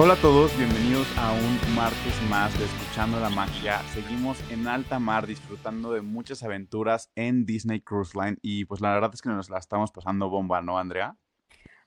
[0.00, 3.80] Hola a todos, bienvenidos a un martes más de Escuchando la Magia.
[3.92, 8.92] Seguimos en alta mar disfrutando de muchas aventuras en Disney Cruise Line y pues la
[8.94, 11.16] verdad es que nos la estamos pasando bomba, ¿no, Andrea?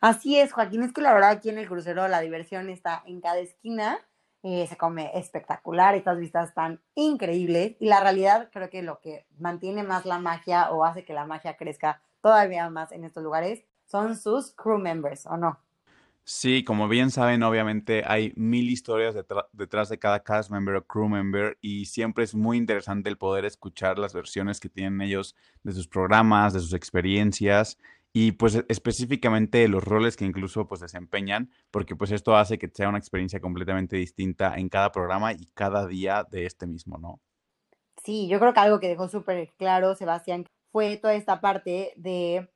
[0.02, 3.22] Así es, Joaquín, es que la verdad aquí en el crucero la diversión está en
[3.22, 3.98] cada esquina,
[4.44, 9.26] eh, se come espectacular, estas vistas están increíbles y la realidad creo que lo que
[9.40, 13.64] mantiene más la magia o hace que la magia crezca todavía más en estos lugares
[13.86, 15.60] son sus crew members, ¿o no?
[16.24, 19.16] Sí, como bien saben, obviamente hay mil historias
[19.54, 23.44] detrás de cada cast member o crew member y siempre es muy interesante el poder
[23.44, 27.78] escuchar las versiones que tienen ellos de sus programas, de sus experiencias
[28.14, 32.70] y pues e, específicamente los roles que incluso pues desempeñan, porque pues esto hace que
[32.74, 37.20] sea una experiencia completamente distinta en cada programa y cada día de este mismo, ¿no?
[38.04, 42.50] Sí, yo creo que algo que dejó súper claro Sebastián fue toda esta parte de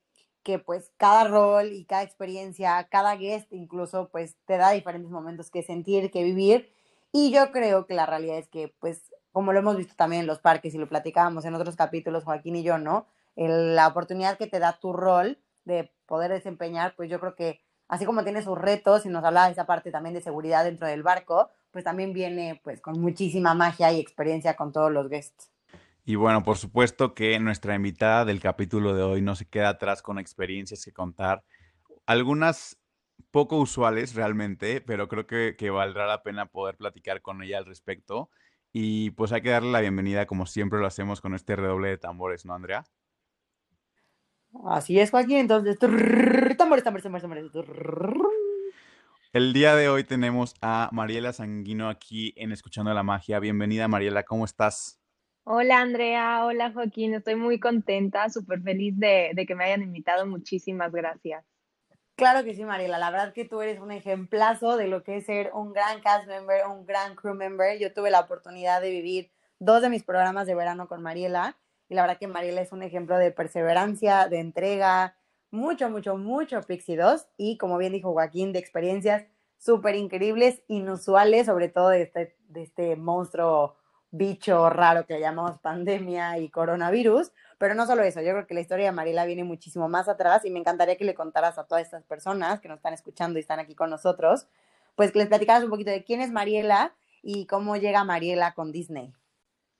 [0.46, 5.50] que pues cada rol y cada experiencia, cada guest incluso, pues te da diferentes momentos
[5.50, 6.72] que sentir, que vivir.
[7.12, 10.28] Y yo creo que la realidad es que, pues, como lo hemos visto también en
[10.28, 13.08] los parques y lo platicábamos en otros capítulos, Joaquín y yo, ¿no?
[13.36, 17.60] la oportunidad que te da tu rol de poder desempeñar, pues yo creo que
[17.90, 20.88] así como tiene sus retos y nos habla de esa parte también de seguridad dentro
[20.88, 25.55] del barco, pues también viene pues con muchísima magia y experiencia con todos los guests.
[26.08, 30.04] Y bueno, por supuesto que nuestra invitada del capítulo de hoy no se queda atrás
[30.04, 31.44] con experiencias que contar.
[32.06, 32.80] Algunas
[33.32, 37.66] poco usuales realmente, pero creo que, que, valdrá la pena poder platicar con ella al
[37.66, 38.30] respecto.
[38.72, 41.98] Y pues hay que darle la bienvenida como siempre lo hacemos con este redoble de
[41.98, 42.84] tambores, ¿no, Andrea?
[44.68, 45.38] Así es, Joaquín.
[45.38, 47.52] Entonces, tambores, tambores, tambores, tambores.
[49.34, 53.40] El día de hoy tenemos a Mariela Sanguino aquí en Escuchando la Magia.
[53.40, 55.02] Bienvenida, Mariela, ¿cómo estás?
[55.48, 60.92] Hola Andrea, hola Joaquín, estoy muy contenta, súper feliz de, que me hayan invitado, muchísimas
[60.92, 61.46] gracias.
[62.16, 65.28] Claro que sí, Mariela, la verdad que tú eres un ejemplazo de lo que es
[65.28, 67.78] ser un gran cast member, un gran crew member.
[67.78, 71.56] Yo tuve la oportunidad de vivir dos de mis programas de verano con Mariela
[71.90, 75.16] y la verdad que Mariela es un ejemplo de perseverancia, de entrega,
[75.52, 79.26] mucho, mucho, mucho Pixie 2 y como bien dijo Joaquín, de experiencias
[79.60, 83.78] súper increíbles, inusuales, sobre todo de este, de este monstruo
[84.18, 87.32] bicho raro que llamamos pandemia y coronavirus.
[87.58, 90.44] Pero no solo eso, yo creo que la historia de Mariela viene muchísimo más atrás
[90.46, 93.42] y me encantaría que le contaras a todas estas personas que nos están escuchando y
[93.42, 94.48] están aquí con nosotros,
[94.96, 98.72] pues que les platicaras un poquito de quién es Mariela y cómo llega Mariela con
[98.72, 99.14] Disney.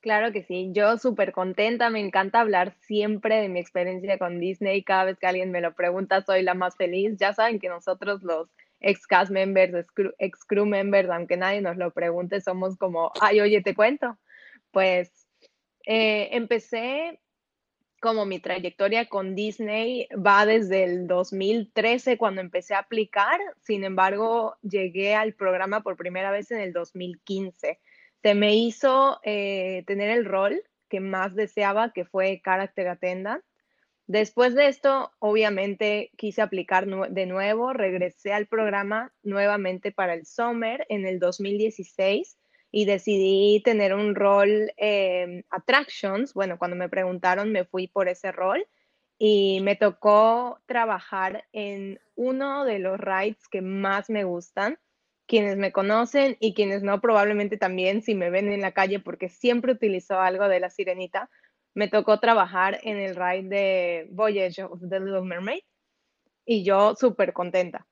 [0.00, 4.84] Claro que sí, yo súper contenta, me encanta hablar siempre de mi experiencia con Disney,
[4.84, 8.22] cada vez que alguien me lo pregunta soy la más feliz, ya saben que nosotros
[8.22, 8.48] los
[8.80, 9.86] ex cast members,
[10.18, 14.16] ex crew members, aunque nadie nos lo pregunte, somos como, ay, oye, te cuento,
[14.76, 15.10] pues
[15.86, 17.18] eh, empecé
[17.98, 24.58] como mi trayectoria con Disney va desde el 2013 cuando empecé a aplicar, sin embargo
[24.60, 27.80] llegué al programa por primera vez en el 2015.
[28.22, 33.42] Se me hizo eh, tener el rol que más deseaba, que fue Character Attendant.
[34.06, 40.84] Después de esto, obviamente quise aplicar de nuevo, regresé al programa nuevamente para el Summer
[40.90, 42.36] en el 2016
[42.76, 46.34] y decidí tener un rol eh, attractions.
[46.34, 48.66] Bueno, cuando me preguntaron me fui por ese rol
[49.16, 54.78] y me tocó trabajar en uno de los rides que más me gustan.
[55.26, 59.30] Quienes me conocen y quienes no, probablemente también si me ven en la calle porque
[59.30, 61.30] siempre utilizó algo de la sirenita,
[61.72, 65.62] me tocó trabajar en el ride de Voyage of the Little Mermaid
[66.44, 67.86] y yo súper contenta.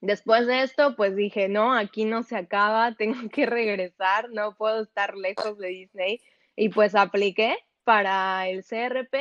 [0.00, 4.82] Después de esto, pues dije, no, aquí no se acaba, tengo que regresar, no puedo
[4.82, 6.20] estar lejos de Disney.
[6.56, 9.16] Y pues apliqué para el CRP,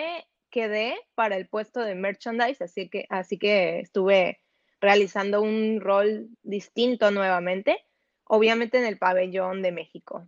[0.49, 4.39] quedé para el puesto de merchandise, así que, así que estuve
[4.81, 7.77] realizando un rol distinto nuevamente,
[8.23, 10.27] obviamente en el pabellón de México.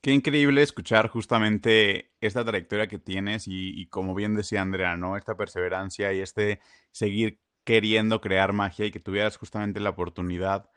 [0.00, 5.18] Qué increíble escuchar justamente esta trayectoria que tienes y, y, como bien decía Andrea, ¿no?
[5.18, 6.60] Esta perseverancia y este
[6.90, 10.70] seguir queriendo crear magia y que tuvieras justamente la oportunidad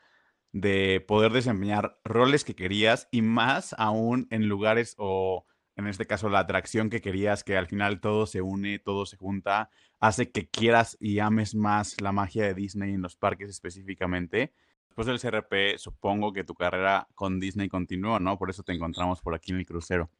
[0.52, 5.46] de poder desempeñar roles que querías y más aún en lugares o
[5.76, 9.16] en este caso la atracción que querías, que al final todo se une, todo se
[9.16, 9.70] junta.
[10.00, 14.52] hace que quieras y ames más la magia de Disney en los parques específicamente.
[14.88, 18.38] Después del CRP, supongo que tu carrera con Disney continuó, ¿no?
[18.38, 20.10] Por eso te encontramos por aquí en el crucero.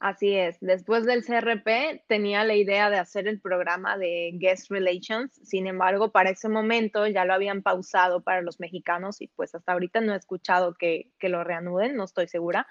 [0.00, 0.58] Así es.
[0.60, 5.32] Después del CRP tenía la idea de hacer el programa de Guest Relations.
[5.44, 9.72] Sin embargo, para ese momento ya lo habían pausado para los mexicanos y pues hasta
[9.72, 12.66] ahorita no he escuchado que, que lo reanuden, no estoy segura.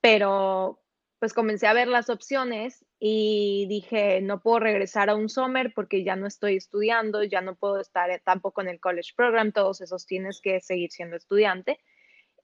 [0.00, 0.80] Pero
[1.20, 6.02] pues comencé a ver las opciones y dije, no puedo regresar a un summer porque
[6.02, 10.06] ya no estoy estudiando, ya no puedo estar tampoco en el college program, todos esos
[10.06, 11.78] tienes que seguir siendo estudiante.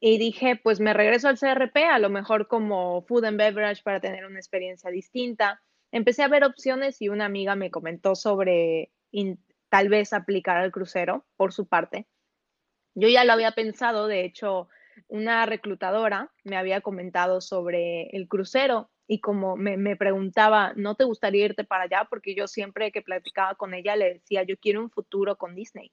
[0.01, 4.01] Y dije, pues me regreso al CRP, a lo mejor como food and beverage para
[4.01, 5.63] tener una experiencia distinta.
[5.91, 8.91] Empecé a ver opciones y una amiga me comentó sobre
[9.69, 12.07] tal vez aplicar al crucero por su parte.
[12.95, 14.69] Yo ya lo había pensado, de hecho,
[15.09, 21.05] una reclutadora me había comentado sobre el crucero y como me, me, preguntaba, ¿no te
[21.05, 22.07] gustaría irte para allá?
[22.09, 25.93] Porque yo siempre que platicaba con ella le decía, yo quiero un futuro con Disney.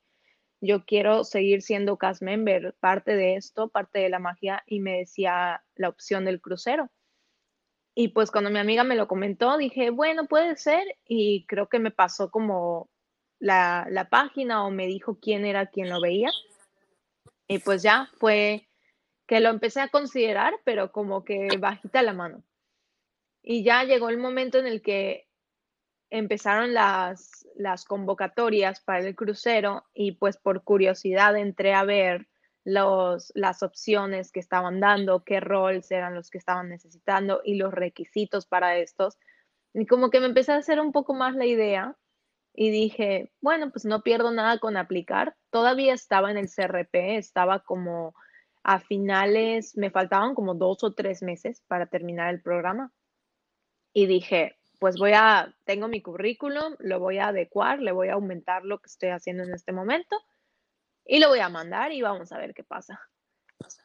[0.66, 5.00] Yo quiero seguir siendo cast member, parte de esto, parte de la magia, y me
[5.00, 6.90] decía la opción del crucero.
[7.94, 11.80] Y pues cuando mi amiga me lo comentó, dije, bueno, puede ser, y creo que
[11.80, 12.90] me pasó como
[13.40, 16.30] la, la página o me dijo quién era quien lo veía.
[17.50, 18.70] Y pues ya fue
[19.28, 22.42] que lo empecé a considerar, pero como que bajita la mano.
[23.42, 25.28] Y ya llegó el momento en el que
[26.14, 32.28] empezaron las, las convocatorias para el crucero y pues por curiosidad entré a ver
[32.64, 37.74] los, las opciones que estaban dando, qué roles eran los que estaban necesitando y los
[37.74, 39.18] requisitos para estos.
[39.74, 41.98] Y como que me empecé a hacer un poco más la idea
[42.54, 45.36] y dije, bueno, pues no pierdo nada con aplicar.
[45.50, 48.14] Todavía estaba en el CRP, estaba como
[48.62, 52.94] a finales, me faltaban como dos o tres meses para terminar el programa.
[53.94, 58.16] Y dije, pues voy a, tengo mi currículum, lo voy a adecuar, le voy a
[58.16, 60.18] aumentar lo que estoy haciendo en este momento
[61.06, 63.00] y lo voy a mandar y vamos a ver qué pasa.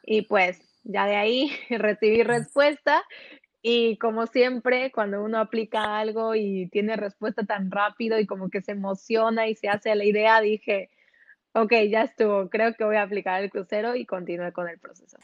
[0.03, 3.01] Y pues ya de ahí recibí respuesta
[3.61, 8.61] y como siempre, cuando uno aplica algo y tiene respuesta tan rápido y como que
[8.61, 10.89] se emociona y se hace la idea, dije,
[11.53, 15.17] ok, ya estuvo, creo que voy a aplicar el crucero y continúe con el proceso.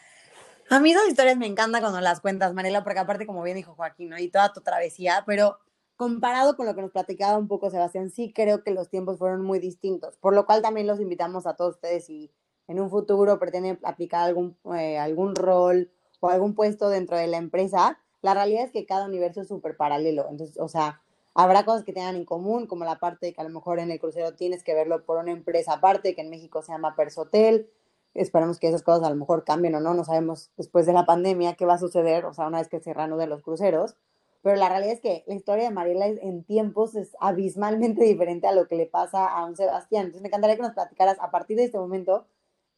[0.69, 3.75] A mí esas historias me encantan cuando las cuentas, Mariela, porque aparte, como bien dijo
[3.75, 4.18] Joaquín, ¿no?
[4.18, 5.60] y toda tu travesía, pero
[5.95, 9.42] comparado con lo que nos platicaba un poco Sebastián, sí creo que los tiempos fueron
[9.42, 12.31] muy distintos, por lo cual también los invitamos a todos ustedes si
[12.68, 17.38] en un futuro pretenden aplicar algún, eh, algún rol o algún puesto dentro de la
[17.38, 21.01] empresa, la realidad es que cada universo es súper paralelo, entonces, o sea,
[21.38, 23.91] Habrá cosas que tengan en común, como la parte de que a lo mejor en
[23.91, 27.69] el crucero tienes que verlo por una empresa aparte, que en México se llama Persotel.
[28.13, 31.06] Esperemos que esas cosas a lo mejor cambien o no, no sabemos después de la
[31.06, 33.98] pandemia qué va a suceder, o sea, una vez que se reanuden los cruceros.
[34.45, 38.51] Pero la realidad es que la historia de Mariela en tiempos es abismalmente diferente a
[38.51, 40.03] lo que le pasa a un Sebastián.
[40.06, 42.27] Entonces me encantaría que nos platicaras a partir de este momento,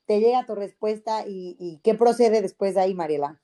[0.06, 3.42] te llega tu respuesta y, qué procede después de ahí, Mariela.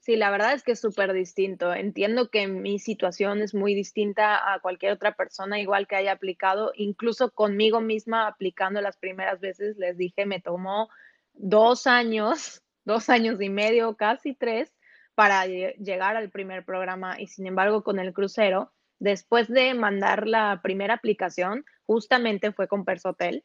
[0.00, 1.72] Sí, la verdad es que es súper distinto.
[1.72, 6.72] Entiendo que mi situación es muy distinta a cualquier otra persona, igual que haya aplicado.
[6.76, 10.90] Incluso conmigo misma aplicando las primeras veces, les dije, me tomó
[11.32, 14.71] dos años, dos años y medio, casi tres,
[15.14, 17.20] para llegar al primer programa.
[17.20, 22.84] Y sin embargo, con el crucero, después de mandar la primera aplicación, justamente fue con
[22.84, 23.44] Persotel.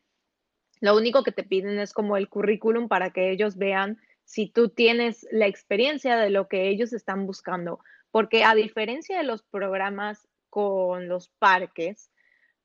[0.79, 4.69] Lo único que te piden es como el currículum para que ellos vean si tú
[4.69, 7.79] tienes la experiencia de lo que ellos están buscando,
[8.11, 12.11] porque a diferencia de los programas con los parques,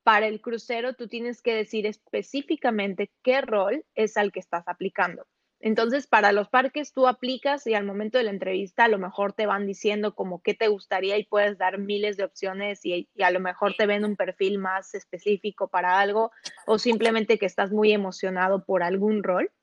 [0.03, 5.25] para el crucero tú tienes que decir específicamente qué rol es al que estás aplicando.
[5.65, 9.31] Entonces, para los parques tú aplicas y al momento de la entrevista a lo mejor
[9.31, 13.31] te van diciendo como qué te gustaría y puedes dar miles de opciones y, a
[13.31, 16.31] lo mejor te ven un perfil más específico para algo
[16.67, 19.53] o simplemente que estás muy emocionado por algún rol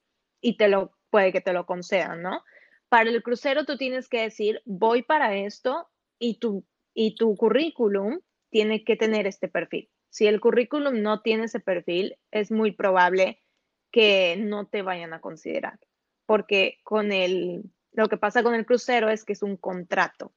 [0.41, 2.43] y te lo puede que te lo concedan, ¿no?
[2.89, 5.87] Para el crucero tú tienes que decir, voy para esto
[6.19, 6.65] y tu,
[6.95, 9.91] y tu currículum tiene que tener este perfil.
[10.09, 13.43] Si el currículum no tiene ese perfil, es muy probable
[13.91, 15.79] que no te vayan a considerar,
[16.31, 20.33] porque con el, lo que pasa con el crucero es que es un contrato.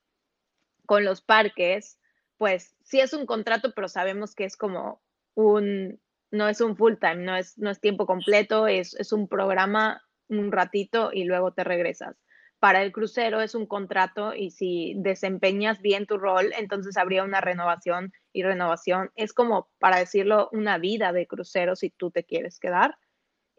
[0.88, 2.00] Con los parques,
[2.40, 5.04] pues sí es un contrato, pero sabemos que es como
[5.36, 9.28] un, no es un full time, no es, no es tiempo completo, es, es un
[9.28, 12.16] programa un ratito y luego te regresas.
[12.58, 17.40] Para el crucero es un contrato y si desempeñas bien tu rol, entonces habría una
[17.40, 19.12] renovación y renovación.
[19.14, 22.98] Es como, para decirlo, una vida de crucero si tú te quieres quedar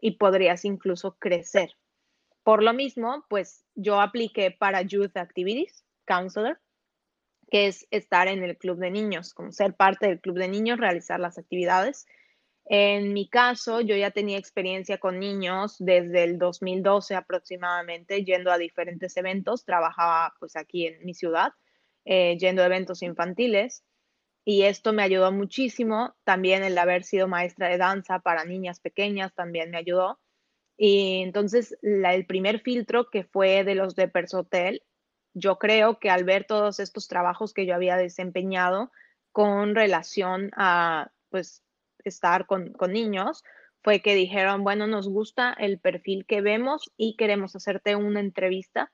[0.01, 1.77] y podrías incluso crecer.
[2.45, 6.61] Por lo mismo, pues yo apliqué para Youth Activities Counselor
[7.49, 10.79] que es estar en el club de niños, como ser parte del club de niños,
[10.79, 12.05] realizar las actividades.
[12.65, 18.57] En mi caso, yo ya tenía experiencia con niños desde el 2012 aproximadamente, yendo a
[18.57, 19.65] diferentes eventos.
[19.65, 21.53] Trabajaba pues aquí en mi ciudad,
[22.05, 23.83] eh, yendo a eventos infantiles.
[24.43, 26.15] Y esto me ayudó muchísimo.
[26.23, 30.19] También el haber sido maestra de danza para niñas pequeñas también me ayudó.
[30.77, 34.83] Y entonces el primer filtro que fue de los de Persotel,
[35.33, 38.91] yo creo que al ver todos estos trabajos que yo había desempeñado
[39.31, 41.61] con relación a pues
[42.05, 43.43] estar con, niños,
[43.83, 48.91] fue que dijeron, bueno, nos gusta el perfil que vemos y queremos hacerte una entrevista.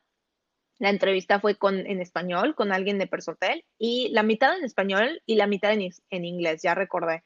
[0.80, 5.22] La entrevista fue con, en español, con alguien de Persotel, y la mitad en español
[5.28, 7.24] y la mitad en, en inglés, ya recordé.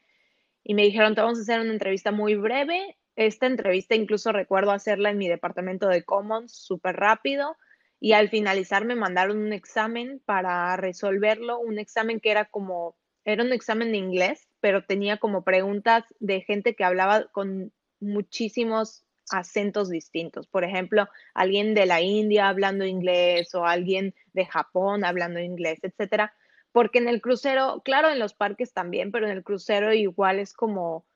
[0.62, 2.98] Y me dijeron, te vamos a hacer una entrevista muy breve.
[3.16, 7.56] Esta entrevista incluso recuerdo hacerla en mi departamento de Commons súper rápido.
[7.98, 12.94] Y al finalizar me mandaron un examen para resolverlo, un examen que era como,
[13.24, 19.06] era un examen de inglés, pero tenía como preguntas de gente que hablaba con muchísimos
[19.30, 20.46] acentos distintos.
[20.46, 26.34] Por ejemplo, alguien de la India hablando inglés o alguien de Japón hablando inglés, etcétera.
[26.72, 30.52] Porque en el crucero, claro, en los parques también, pero en el crucero igual es
[30.52, 31.06] como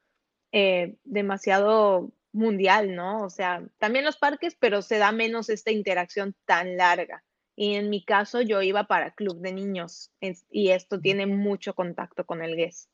[0.53, 3.23] eh, demasiado mundial, ¿no?
[3.23, 7.25] O sea, también los parques, pero se da menos esta interacción tan larga.
[7.57, 10.11] Y en mi caso yo iba para club de niños
[10.51, 12.91] y esto tiene mucho contacto con el guest.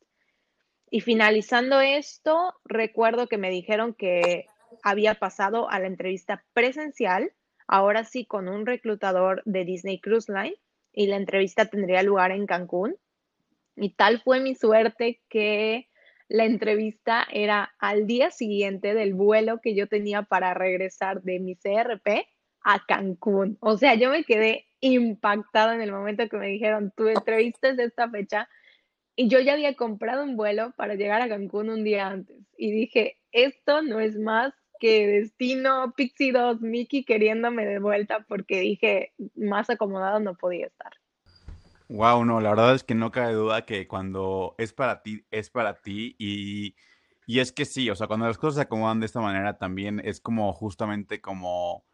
[0.89, 4.47] Y finalizando esto, recuerdo que me dijeron que
[4.83, 7.31] había pasado a la entrevista presencial,
[7.67, 10.57] ahora sí con un reclutador de Disney Cruise Line,
[10.93, 12.95] y la entrevista tendría lugar en Cancún.
[13.75, 15.87] Y tal fue mi suerte que
[16.29, 21.55] la entrevista era al día siguiente del vuelo que yo tenía para regresar de mi
[21.55, 22.27] CRP
[22.61, 23.57] a Cancún.
[23.61, 27.79] O sea, yo me quedé impactada en el momento que me dijeron, tu entrevista es
[27.79, 28.49] esta fecha
[29.15, 32.37] y yo ya había comprado un vuelo para llegar a Cancún un día antes.
[32.57, 38.59] Y dije, esto no es más que destino Pixie 2, Mickey queriéndome de vuelta porque
[38.59, 40.91] dije, más acomodado no podía estar.
[41.89, 45.49] Wow, no, la verdad es que no cabe duda que cuando es para ti, es
[45.49, 46.75] para ti y,
[47.25, 50.01] y es que sí, o sea, cuando las cosas se acomodan de esta manera también
[50.03, 51.85] es como justamente como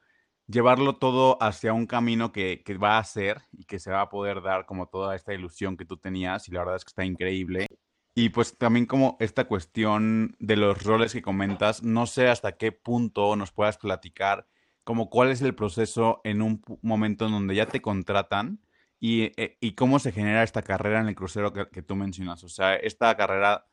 [0.48, 4.42] llevarlo todo hacia un camino que, va a ser y que se va a poder
[4.42, 7.68] dar como toda esta ilusión que tú tenías y la verdad es que está increíble.
[8.16, 12.72] Y pues también como esta cuestión de los roles que comentas, no sé hasta qué
[12.72, 14.48] punto nos puedas platicar
[14.84, 18.60] como cuál es el proceso en un momento en donde ya te contratan
[19.06, 22.42] y, eh, cómo se genera esta carrera en el crucero que, que tú mencionas.
[22.46, 23.66] O sea, esta carrera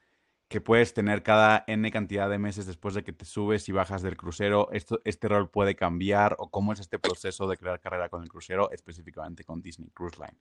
[0.48, 4.02] que puedes tener cada N cantidad de meses después de que te subes y bajas
[4.02, 4.72] del crucero.
[4.72, 8.28] Esto, ¿Este rol puede cambiar o cómo es este proceso de crear carrera con el
[8.28, 10.36] crucero, específicamente con Disney Cruise Line?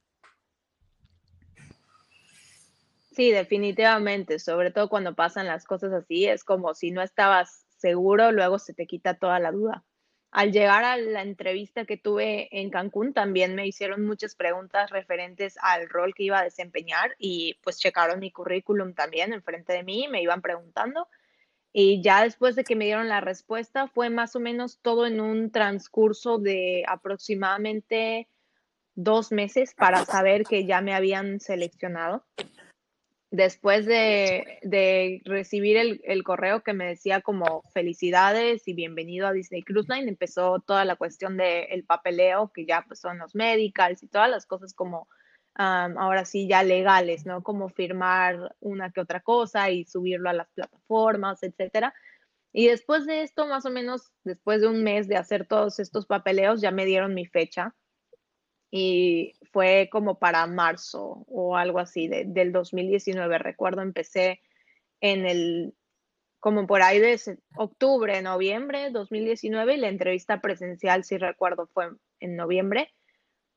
[3.12, 8.32] Sí, definitivamente, sobre todo cuando pasan las cosas así, es como si no estabas seguro,
[8.32, 9.86] luego se te quita toda la duda
[10.32, 15.58] al llegar a la entrevista que tuve en Cancún, también me hicieron muchas preguntas referentes
[15.62, 20.08] al rol que iba a desempeñar y pues checaron mi currículum también enfrente de mí,
[20.08, 21.08] me iban preguntando.
[21.72, 25.22] Y ya después de que me dieron la respuesta, fue más o menos todo en
[25.22, 28.28] un transcurso de aproximadamente
[28.96, 32.26] dos meses para saber que ya me habían seleccionado
[33.32, 39.88] después de, recibir el, correo que me decía como felicidades y bienvenido a Disney Cruise
[39.90, 44.30] Line, empezó toda la cuestión del papeleo, que ya pues son los medicals y todas
[44.30, 45.08] las cosas como
[45.56, 47.44] ahora sí ya legales, ¿no?
[47.44, 51.94] Como firmar una que otra cosa y subirlo a las plataformas, etcétera.
[52.54, 56.06] Y después de esto, más o menos después de un mes de hacer todos estos
[56.06, 57.76] papeleos, ya me dieron mi fecha
[58.72, 63.38] y fue como para marzo o algo así del 2019.
[63.40, 64.42] Recuerdo, empecé
[65.02, 65.74] en el,
[66.40, 67.20] como por ahí de
[67.56, 72.94] octubre, noviembre 2019 y la entrevista presencial, si recuerdo, fue en noviembre.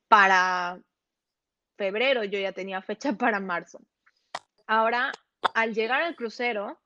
[0.09, 0.81] Para
[1.77, 3.81] febrero yo ya tenía fecha para marzo.
[4.67, 5.13] Ahora,
[5.55, 6.81] al llegar al crucero,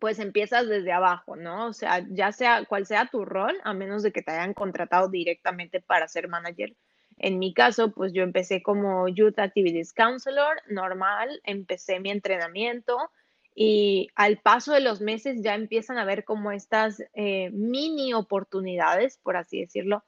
[0.00, 1.66] pues empiezas desde abajo, ¿no?
[1.68, 5.08] O sea, ya sea cual sea tu rol, a menos de que te hayan contratado
[5.08, 6.74] directamente para ser manager,
[7.18, 12.96] en mi caso, pues yo empecé como Youth Activities Counselor, normal, empecé mi entrenamiento
[13.54, 19.18] y al paso de los meses ya empiezan a ver como estas eh, mini oportunidades,
[19.18, 20.04] por así decirlo,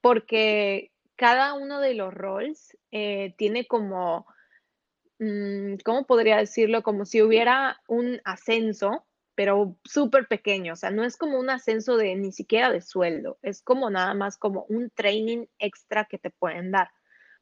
[0.00, 4.26] porque cada uno de los roles eh, tiene como,
[5.18, 6.82] mm, ¿cómo podría decirlo?
[6.82, 9.04] Como si hubiera un ascenso
[9.40, 13.38] pero súper pequeño, o sea, no es como un ascenso de ni siquiera de sueldo,
[13.40, 16.90] es como nada más como un training extra que te pueden dar.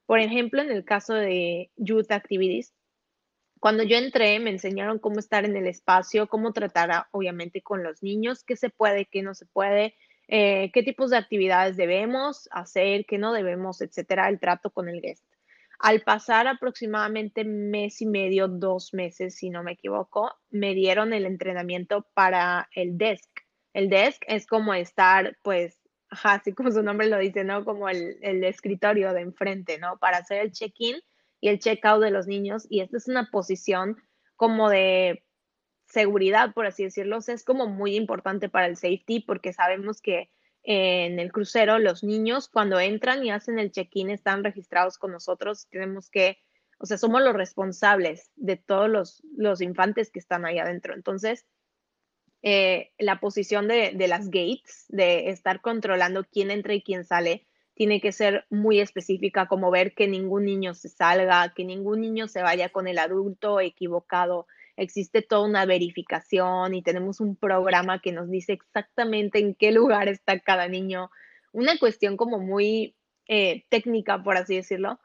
[0.05, 2.73] Por ejemplo, en el caso de Youth Activities,
[3.59, 8.01] cuando yo entré, me enseñaron cómo estar en el espacio, cómo tratar, obviamente, con los
[8.01, 9.93] niños, qué se puede, qué no se puede,
[10.29, 15.01] eh, qué tipos de actividades debemos hacer, qué no debemos, etcétera, el trato con el
[15.01, 15.25] guest.
[15.79, 21.25] Al pasar aproximadamente mes y medio, dos meses, si no me equivoco, me dieron el
[21.25, 23.29] entrenamiento para el desk.
[23.73, 27.63] El desk es como estar, pues, así como su nombre lo dice, ¿no?
[27.63, 29.97] Como el, escritorio de enfrente, ¿no?
[29.99, 30.97] Para hacer el check-in
[31.39, 32.67] y el check-out de los niños.
[32.69, 33.95] Y esta es una posición
[34.35, 35.23] como de
[35.85, 37.19] seguridad, por así decirlo.
[37.25, 40.29] es como muy importante para el safety porque sabemos que
[40.63, 45.67] en el crucero los niños cuando entran y hacen el check-in están registrados con nosotros.
[45.69, 46.37] Tenemos que,
[46.77, 50.93] o sea, somos los responsables de todos los, los infantes que están ahí adentro.
[50.93, 51.45] Entonces,
[52.41, 57.47] eh, la posición de, de las gates, de estar controlando quién entra y quién sale,
[57.73, 62.27] tiene que ser muy específica, como ver que ningún niño se salga, que ningún niño
[62.27, 64.47] se vaya con el adulto equivocado.
[64.79, 70.07] Existe toda una verificación y tenemos un programa que nos dice exactamente en qué lugar
[70.07, 71.11] está cada niño.
[71.51, 72.95] Una cuestión como muy
[73.27, 74.99] eh, técnica, por así decirlo,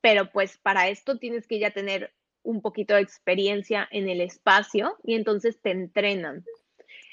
[0.00, 4.96] pero pues para esto tienes que ya tener un poquito de experiencia en el espacio
[5.04, 6.44] y entonces te entrenan.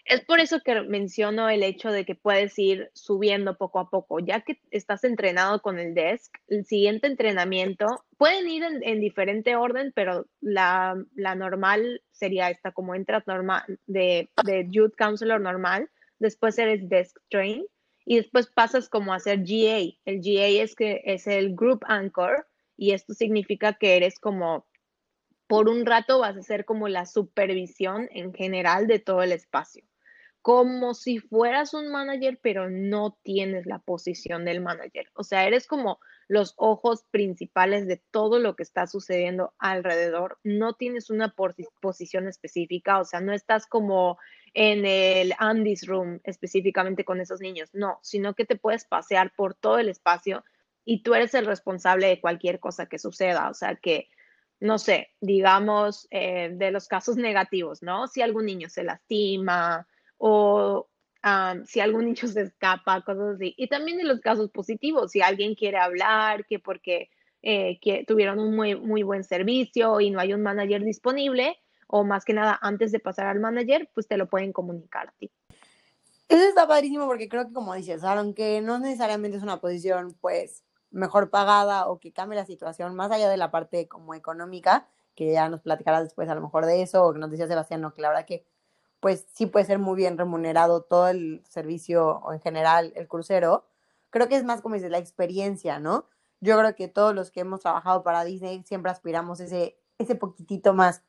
[0.06, 4.20] Es por eso que menciono el hecho de que puedes ir subiendo poco a poco,
[4.20, 9.92] ya que estás entrenado con el desk, el siguiente entrenamiento pueden ir en, diferente orden,
[9.96, 16.90] pero la, normal sería esta, como entras normal de, de Youth Counselor normal, después eres
[16.90, 17.66] desk train
[18.06, 19.80] y después pasas como a ser GA.
[20.06, 24.66] El GA es que es el Group Anchor y esto significa que eres como
[25.48, 29.87] por un rato vas a ser como la supervisión en general de todo el espacio
[30.48, 35.10] como si fueras un manager, pero no tienes la posición del manager.
[35.14, 36.00] O sea, eres como
[36.30, 40.40] los ojos principales de todo lo que está sucediendo alrededor.
[40.46, 41.36] No tienes una
[41.82, 44.20] posición específica, o sea, no estás como
[44.54, 49.54] en el Andy's Room específicamente con esos niños, no, sino que te puedes pasear por
[49.54, 50.46] todo el espacio
[50.86, 53.50] y tú eres el responsable de cualquier cosa que suceda.
[53.50, 54.08] O sea, que
[54.62, 58.08] no sé, digamos, eh, de los casos negativos, ¿no?
[58.08, 59.86] Si algún niño se lastima,
[60.18, 60.88] o
[61.66, 63.54] si algún niño se escapa, cosas así.
[63.58, 67.10] Y también en los casos positivos, si alguien quiere hablar, que porque
[67.42, 72.04] eh, que tuvieron un muy, muy buen servicio y no hay un manager disponible, o
[72.04, 75.32] más que nada antes de pasar al manager, pues te lo pueden comunicar a ti.
[76.28, 80.66] Eso está padrísimo porque creo que como dices, aunque no necesariamente es una posición pues
[80.92, 85.32] mejor pagada o que cambie la situación, más allá de la parte como económica, que
[85.32, 87.94] ya nos platicarás después a lo mejor de eso, o que nos decía Sebastián, no,
[87.94, 88.46] que la verdad que
[89.08, 93.66] pues sí puede ser muy bien remunerado todo el servicio o en general el crucero.
[94.10, 96.10] Creo que es más como dices, la experiencia, ¿no?
[96.42, 100.74] Yo creo que todos los que hemos trabajado para Disney siempre aspiramos ese, ese poquitito
[100.74, 101.04] más.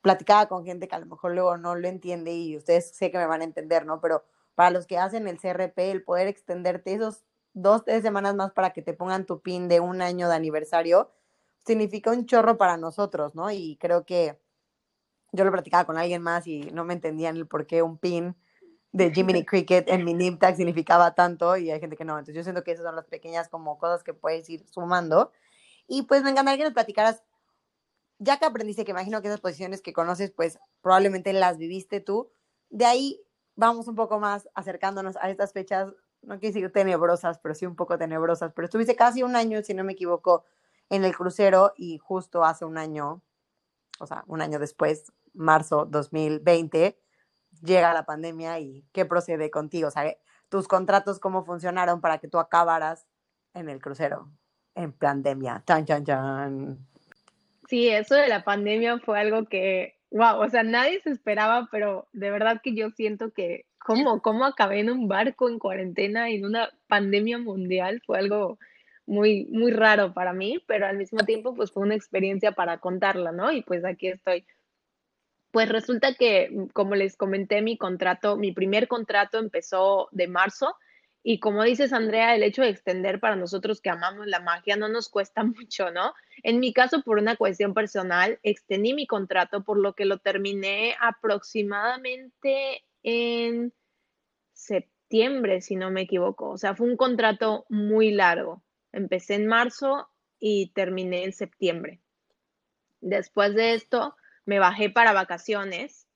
[0.00, 3.18] Platicada con gente que a lo mejor luego no lo entiende y ustedes sé que
[3.18, 4.00] me van a entender, ¿no?
[4.00, 4.24] Pero
[4.56, 8.72] para los que hacen el CRP, el poder extenderte esos dos, tres semanas más para
[8.72, 11.12] que te pongan tu pin de un año de aniversario,
[11.64, 13.52] significa un chorro para nosotros, ¿no?
[13.52, 14.40] Y creo que
[15.34, 18.36] yo lo platicaba con alguien más y no me entendían el por qué un pin
[18.92, 22.12] de Jiminy Cricket en mi name tag significaba tanto y hay gente que no.
[22.12, 25.32] Entonces yo siento que esas son las pequeñas como cosas que puedes ir sumando.
[25.88, 27.24] Y pues me encantaría que nos platicaras,
[28.18, 32.30] ya que aprendiste, que imagino que esas posiciones que conoces, pues probablemente las viviste tú.
[32.70, 33.20] De ahí
[33.56, 35.92] vamos un poco más acercándonos a estas fechas,
[36.22, 38.52] no quiero decir tenebrosas, pero sí un poco tenebrosas.
[38.54, 40.44] Pero estuviste casi un año, si no me equivoco,
[40.90, 43.20] en el crucero y justo hace un año,
[43.98, 46.98] o sea, un año después, marzo 2020,
[47.62, 50.14] llega la pandemia y qué procede contigo, o sea,
[50.48, 53.06] tus contratos cómo funcionaron para que tú acabaras
[53.54, 54.30] en el crucero
[54.74, 55.62] en pandemia.
[55.66, 56.78] Chan, chan, chan.
[57.68, 62.08] Sí, eso de la pandemia fue algo que, wow, o sea, nadie se esperaba, pero
[62.12, 66.44] de verdad que yo siento que cómo, cómo acabé en un barco en cuarentena en
[66.44, 68.58] una pandemia mundial fue algo
[69.06, 73.32] muy, muy raro para mí, pero al mismo tiempo pues fue una experiencia para contarla,
[73.32, 73.52] ¿no?
[73.52, 74.46] Y pues aquí estoy.
[75.50, 80.76] Pues resulta que, mm, como les comenté, mi contrato, mi primer contrato empezó de marzo
[81.26, 84.88] y como dices, Andrea, el hecho de extender para nosotros que amamos la magia no
[84.88, 86.12] nos cuesta mucho, ¿no?
[86.42, 90.94] En mi caso, por una cuestión personal, extendí mi contrato, por lo que lo terminé
[91.00, 93.72] aproximadamente en
[94.52, 96.50] septiembre, si no me equivoco.
[96.50, 98.62] O sea, fue un contrato muy largo.
[98.94, 102.00] Empecé en marzo y terminé en septiembre.
[103.00, 106.06] Después de esto, me bajé para vacaciones,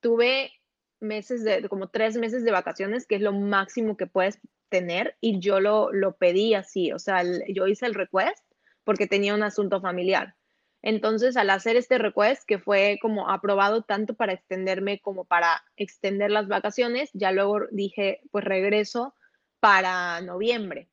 [0.00, 0.52] tuve
[1.00, 5.40] meses de, como tres meses de vacaciones, que es lo máximo que puedes tener, y
[5.40, 8.44] yo lo, lo pedí así, o sea, yo hice el request
[8.84, 10.36] porque tenía un asunto familiar.
[10.82, 16.30] Entonces, al hacer este request, que fue como aprobado tanto para extenderme como para extender
[16.30, 19.14] las vacaciones, ya luego dije, pues regreso
[19.58, 20.88] para noviembre.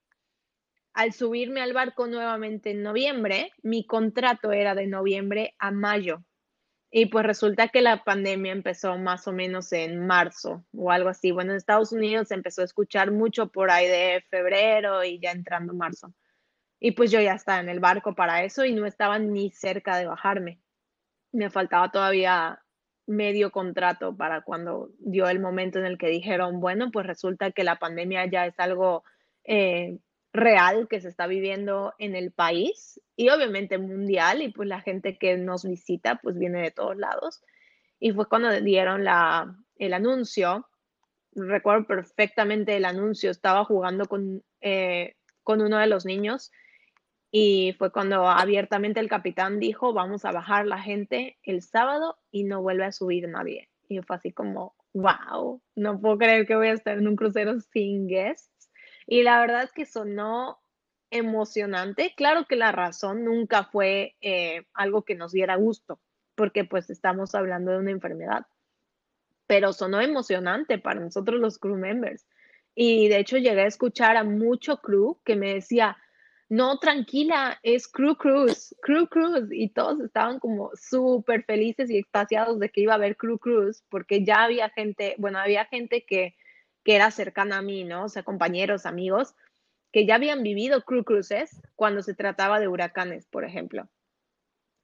[0.94, 6.24] Al subirme al barco nuevamente en noviembre, mi contrato era de noviembre a mayo.
[6.92, 11.32] Y pues resulta que la pandemia empezó más o menos en marzo o algo así.
[11.32, 15.74] Bueno, en Estados Unidos empezó a escuchar mucho por ahí de febrero y ya entrando
[15.74, 16.14] marzo.
[16.80, 19.98] Y pues yo ya estaba en el barco para eso y no estaba ni cerca
[19.98, 20.60] de bajarme.
[21.32, 22.62] Me faltaba todavía
[23.08, 27.64] medio contrato para cuando dio el momento en el que dijeron, bueno, pues resulta que
[27.64, 29.04] la pandemia ya es algo
[29.46, 29.98] eh,
[30.34, 35.18] real que se está viviendo en el país y obviamente mundial y pues la gente
[35.18, 37.44] que nos visita pues viene de todos lados.
[38.00, 40.68] Y fue cuando dieron la, el anuncio,
[41.36, 46.52] recuerdo perfectamente el anuncio, estaba jugando con, eh, con uno de los niños
[47.32, 52.44] y fue cuando abiertamente el capitán dijo, vamos a bajar la gente el sábado y
[52.44, 53.70] no vuelve a subir nadie.
[53.88, 57.60] Y fue así como, wow, no puedo creer que voy a estar en un crucero
[57.60, 58.53] sin guests.
[59.08, 60.60] Y la verdad es que sonó
[61.12, 62.14] emocionante.
[62.16, 66.00] Claro que la razón nunca fue eh, algo que nos diera gusto,
[66.36, 68.46] porque pues estamos hablando de una enfermedad.
[69.46, 72.26] Pero sonó emocionante para nosotros los crew members.
[72.76, 75.98] Y de hecho llegué a escuchar a mucho crew que me decía,
[76.50, 79.48] no, tranquila, es Crew Cruise, Crew Cruise.
[79.52, 83.84] Y todos estaban como súper felices y extasiados de que iba a haber Crew Cruise,
[83.90, 86.36] porque ya había gente, bueno, había gente que,
[86.84, 88.06] que era cercana a mí, ¿no?
[88.06, 89.36] O sea, compañeros, amigos,
[89.92, 93.88] que ya habían vivido Crew Cruises cuando se trataba de huracanes, por ejemplo.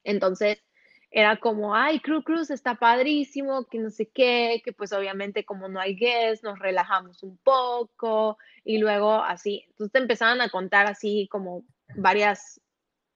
[0.03, 0.63] Entonces,
[1.11, 5.67] era como, ay, Crew Cruise está padrísimo, que no sé qué, que pues obviamente como
[5.67, 10.85] no hay guests, nos relajamos un poco y luego así, entonces te empezaban a contar
[10.85, 12.61] así como varias,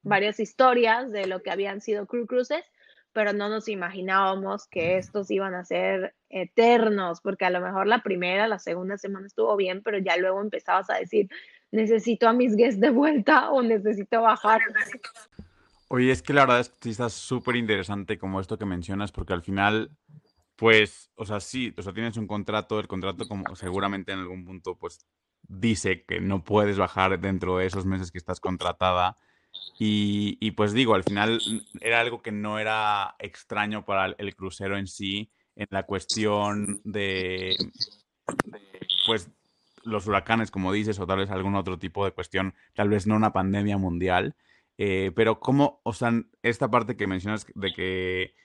[0.02, 2.66] varias historias de lo que habían sido Crew Cruises,
[3.14, 8.02] pero no nos imaginábamos que estos iban a ser eternos, porque a lo mejor la
[8.02, 11.30] primera, la segunda semana estuvo bien, pero ya luego empezabas a decir,
[11.72, 14.62] necesito a mis guests de vuelta o necesito bajar.
[15.88, 19.34] Oye, es que la verdad es que está súper interesante como esto que mencionas, porque
[19.34, 19.92] al final,
[20.56, 24.44] pues, o sea, sí, o sea, tienes un contrato, el contrato como seguramente en algún
[24.44, 25.06] punto, pues,
[25.48, 29.18] dice que no puedes bajar dentro de esos meses que estás contratada.
[29.80, 31.42] Y, y pues digo, al final
[31.82, 37.56] era algo que no era extraño para el, crucero en sí, en la cuestión de,
[39.06, 39.30] pues,
[39.84, 43.16] los huracanes, como dices, o tal vez algún otro tipo de cuestión, tal vez no
[43.16, 44.36] una pandemia mundial.
[44.78, 46.12] Eh, pero cómo, o sea,
[46.42, 48.36] esta parte que mencionas de que,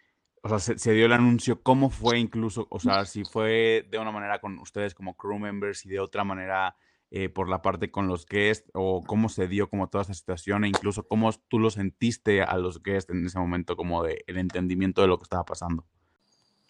[0.43, 4.13] o sea, se, dio el anuncio, ¿cómo fue incluso, o sea, si fue de una
[4.13, 6.77] manera con ustedes como crew members y de otra manera
[7.11, 10.65] eh, por la parte con los guests, o cómo se dio como toda esta situación,
[10.65, 14.39] e incluso cómo tú lo sentiste a los guests en ese momento, como de el
[14.39, 15.87] entendimiento de lo que estaba pasando?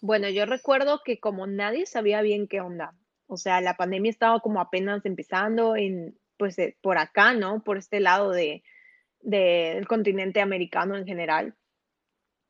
[0.01, 2.95] Bueno, yo recuerdo que como nadie sabía bien qué onda,
[3.27, 7.61] o sea, la pandemia estaba como apenas empezando en, pues, eh, por acá, ¿no?
[7.63, 8.63] Por este lado de,
[9.21, 11.55] del continente americano en general,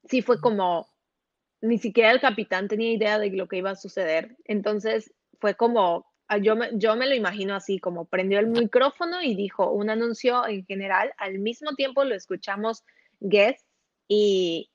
[0.05, 0.87] sí fue como,
[1.61, 4.37] ni siquiera el capitán tenía idea de lo que iba a suceder.
[4.45, 9.35] Entonces fue como, yo me, yo me lo imagino así, como prendió el micrófono y
[9.35, 12.83] dijo un anuncio en general, al mismo tiempo lo escuchamos
[13.19, 13.65] guests
[14.07, 14.69] y,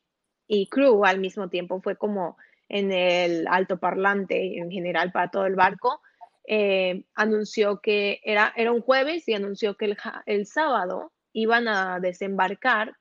[0.47, 2.37] y crew al mismo tiempo, fue como
[2.69, 6.01] en el altoparlante en general para todo el barco.
[6.47, 12.01] Eh, anunció que era, era un jueves y anunció que el, el sábado iban a
[12.01, 12.97] desembarcar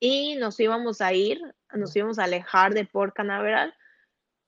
[0.00, 1.40] y nos íbamos a ir,
[1.74, 3.74] nos íbamos a alejar de Port Canaveral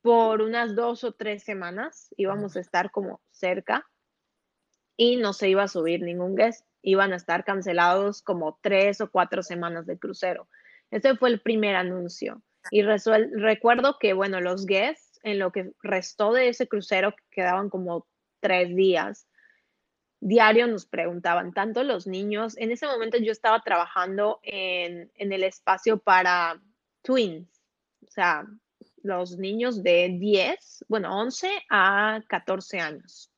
[0.03, 3.89] por unas dos o tres semanas, íbamos a estar como cerca
[4.97, 9.11] y no se iba a subir ningún guest, iban a estar cancelados como tres o
[9.11, 10.49] cuatro semanas de crucero.
[10.91, 12.43] Ese fue el primer anuncio.
[12.71, 18.07] Y recuerdo que, bueno, los guests, en lo que restó de ese crucero, quedaban como
[18.41, 19.27] tres días,
[20.21, 25.99] diario nos preguntaban, tanto los niños, en ese momento yo estaba trabajando en, el espacio
[25.99, 26.61] para
[27.03, 27.49] twins,
[28.07, 28.47] o sea,
[29.03, 33.31] los niños de 10, bueno, 11 a 14 años.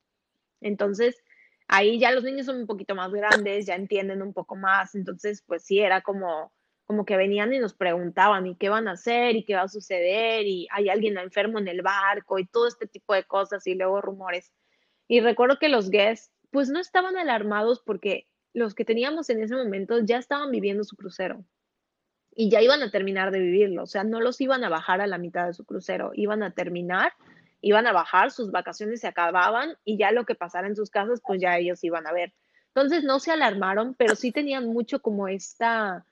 [0.60, 1.22] Entonces,
[1.68, 5.42] ahí ya los niños son un poquito más grandes, ya entienden un poco más, entonces,
[5.46, 6.52] pues sí, era como,
[6.84, 9.36] como que venían y nos preguntaban, ¿y qué van a hacer?
[9.36, 10.46] ¿Y qué va a suceder?
[10.46, 12.38] ¿Y hay alguien enfermo en el barco?
[12.38, 14.52] Y todo este tipo de cosas y luego rumores.
[15.08, 19.56] Y recuerdo que los guests pues no estaban alarmados porque los que teníamos en ese
[19.56, 21.44] momento ya estaban viviendo su crucero
[22.34, 25.06] y ya iban a terminar de vivirlo, o sea, no los iban a bajar a
[25.06, 27.12] la mitad de su crucero, iban a terminar,
[27.60, 31.20] iban a bajar, sus vacaciones se acababan y ya lo que pasara en sus casas,
[31.24, 32.32] pues ya ellos iban a ver.
[32.74, 36.06] Entonces no se alarmaron, pero sí tenían mucho como esta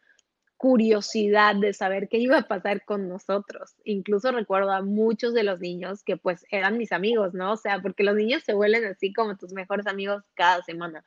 [0.59, 3.76] curiosidad de saber qué iba a pasar con nosotros.
[3.85, 7.52] Incluso recuerdo a muchos de los niños que pues eran mis amigos, ¿no?
[7.52, 11.02] O sea, porque los niños se vuelven así como tus mejores amigos cada semana.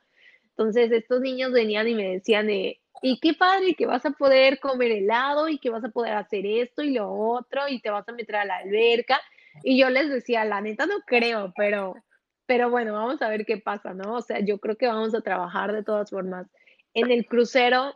[0.48, 4.60] Entonces estos niños venían y me decían, de, y qué padre que vas a poder
[4.60, 8.08] comer helado y que vas a poder hacer esto y lo otro y te vas
[8.08, 9.20] a meter a la alberca.
[9.62, 11.94] Y yo les decía, la neta no creo, pero,
[12.46, 14.14] pero bueno, vamos a ver qué pasa, ¿no?
[14.14, 16.46] O sea, yo creo que vamos a trabajar de todas formas.
[16.92, 17.94] En el crucero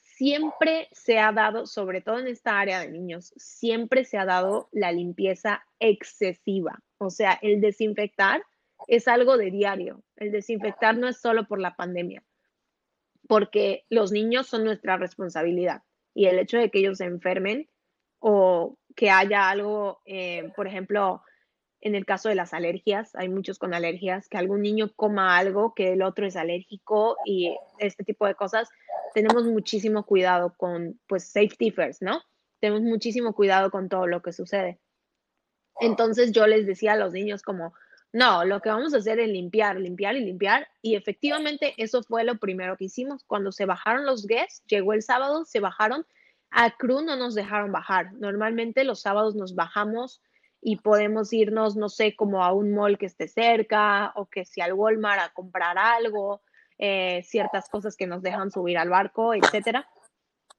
[0.00, 4.68] siempre se ha dado, sobre todo en esta área de niños, siempre se ha dado
[4.72, 6.80] la limpieza excesiva.
[6.98, 8.42] O sea, el desinfectar
[8.86, 10.02] es algo de diario.
[10.16, 12.22] El desinfectar no es solo por la pandemia,
[13.28, 15.82] porque los niños son nuestra responsabilidad
[16.14, 17.68] y el hecho de que ellos se enfermen
[18.18, 21.22] o que haya algo, eh, por ejemplo,
[21.80, 25.74] en el caso de las alergias, hay muchos con alergias, que algún niño coma algo
[25.74, 28.70] que el otro es alérgico y este tipo de cosas,
[29.12, 32.22] tenemos muchísimo cuidado con, pues, safety first, ¿no?
[32.60, 34.80] Tenemos muchísimo cuidado con todo lo que sucede.
[35.80, 37.74] Entonces yo les decía a los niños como,
[38.14, 40.68] no, lo que vamos a hacer es limpiar, limpiar y limpiar.
[40.80, 43.24] Y efectivamente eso fue lo primero que hicimos.
[43.24, 46.06] Cuando se bajaron los guests, llegó el sábado, se bajaron.
[46.52, 48.12] A Crew no nos dejaron bajar.
[48.12, 50.22] Normalmente los sábados nos bajamos
[50.60, 54.60] y podemos irnos, no sé, como a un mall que esté cerca o que si
[54.60, 56.40] al Walmart a comprar algo,
[56.78, 59.88] eh, ciertas cosas que nos dejan subir al barco, etcétera.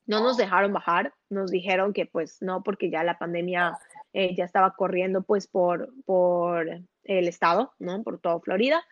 [0.05, 3.77] No nos dejaron bajar, nos dijeron que pues no, porque ya la pandemia
[4.11, 8.03] eh, ya estaba corriendo pues por, por el estado, ¿no?
[8.03, 8.83] Por todo Florida.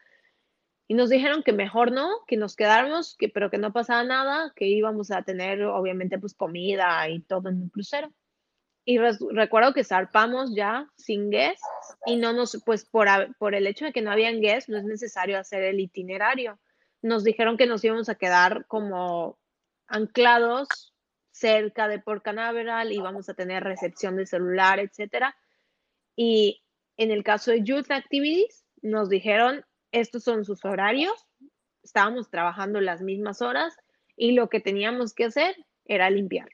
[0.87, 4.51] Y nos dijeron que mejor no, que nos quedáramos, que, pero que no pasaba nada,
[4.55, 8.11] que íbamos a tener obviamente pues comida y todo en el crucero.
[8.85, 11.65] Y recuerdo que zarpamos ya sin guests
[12.05, 14.83] y no nos, pues por, por el hecho de que no habían guests, no es
[14.83, 16.59] necesario hacer el itinerario.
[17.01, 19.39] Nos dijeron que nos íbamos a quedar como
[19.87, 20.93] anclados
[21.31, 25.35] cerca de Port Canaveral, íbamos a tener recepción de celular, etcétera.
[26.15, 26.62] Y
[26.97, 31.27] en el caso de Youth Activities, nos dijeron, estos son sus horarios,
[31.83, 33.75] estábamos trabajando las mismas horas
[34.15, 36.49] y lo que teníamos que hacer era limpiar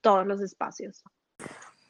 [0.00, 1.02] todos los espacios.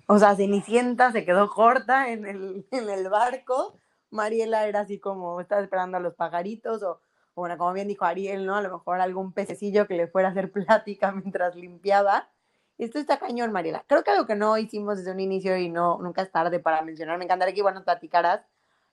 [0.06, 3.78] O sea, Cenicienta se quedó corta en el, en el barco.
[4.10, 7.00] Mariela era así como, estaba esperando a los pajaritos o,
[7.34, 8.56] bueno, como bien dijo Ariel, ¿no?
[8.56, 12.30] A lo mejor algún pececillo que le fuera a hacer plática mientras limpiaba.
[12.78, 13.84] Esto está cañón, Mariela.
[13.86, 16.82] Creo que algo que no hicimos desde un inicio y no nunca es tarde para
[16.82, 18.42] mencionar, me encantaría que bueno platicaras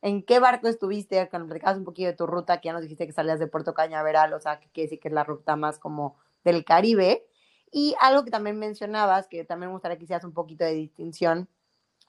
[0.02, 2.82] en qué barco estuviste, que nos platicabas un poquito de tu ruta, que ya nos
[2.82, 5.56] dijiste que salías de Puerto Cañaveral, o sea, que quiere decir que es la ruta
[5.56, 7.26] más como del Caribe.
[7.72, 11.48] Y algo que también mencionabas, que también me gustaría que hicieras un poquito de distinción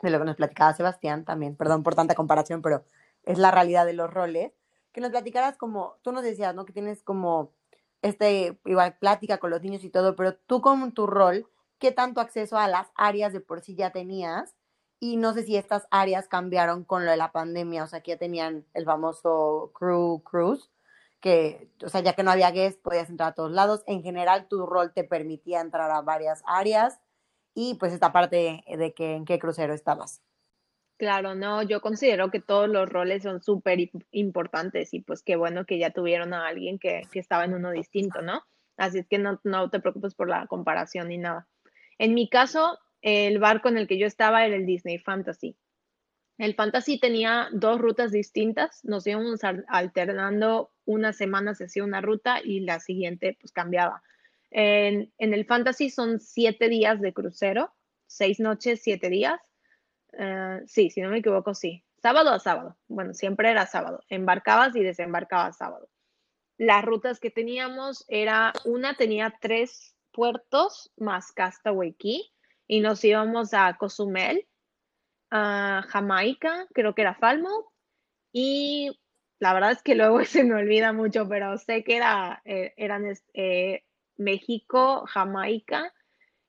[0.02, 2.84] de lo que nos platicaba Sebastián también, perdón por tanta comparación, pero
[3.24, 4.52] es la realidad de los roles,
[4.92, 6.64] que nos platicaras como, tú nos decías, ¿no?
[6.64, 7.52] Que tienes como
[8.00, 11.46] este, igual, plática con los niños y todo, pero tú como tu rol,
[11.82, 14.54] qué tanto acceso a las áreas de por sí ya tenías
[15.00, 18.12] y no sé si estas áreas cambiaron con lo de la pandemia, o sea, que
[18.12, 20.70] ya tenían el famoso crew cruise,
[21.20, 23.82] que, o sea, ya que no había guest, podías entrar a todos lados.
[23.88, 27.00] En general, tu rol te permitía entrar a varias áreas
[27.52, 30.22] y pues esta parte de que en qué crucero estabas.
[30.98, 35.66] Claro, no, yo considero que todos los roles son súper importantes y pues qué bueno
[35.66, 38.44] que ya tuvieron a alguien que, estaba en uno distinto, ¿no?
[38.76, 41.48] Así es que no te preocupes por la comparación ni nada.
[42.02, 45.56] En mi caso, el barco en el que yo estaba era el Disney Fantasy.
[46.36, 52.40] El Fantasy tenía dos rutas distintas, nos íbamos alternando una semana se hacía una ruta
[52.42, 54.02] y la siguiente pues cambiaba.
[54.50, 57.72] En, el Fantasy son siete días de crucero,
[58.08, 59.40] seis noches, siete días.
[60.18, 61.84] Eh, sí, si no me equivoco, sí.
[62.02, 62.76] Sábado a sábado.
[62.88, 64.02] Bueno, siempre era sábado.
[64.08, 65.88] Embarcabas y desembarcabas sábado.
[66.58, 72.32] Las rutas que teníamos era, una tenía tres puertos más Castaway Key
[72.66, 74.46] y nos íbamos a Cozumel,
[75.30, 77.66] a Jamaica, creo que era Falmouth
[78.32, 78.98] y
[79.38, 83.04] la verdad es que luego se me olvida mucho, pero sé que era, eh, eran
[83.34, 83.84] eh,
[84.16, 85.92] México, Jamaica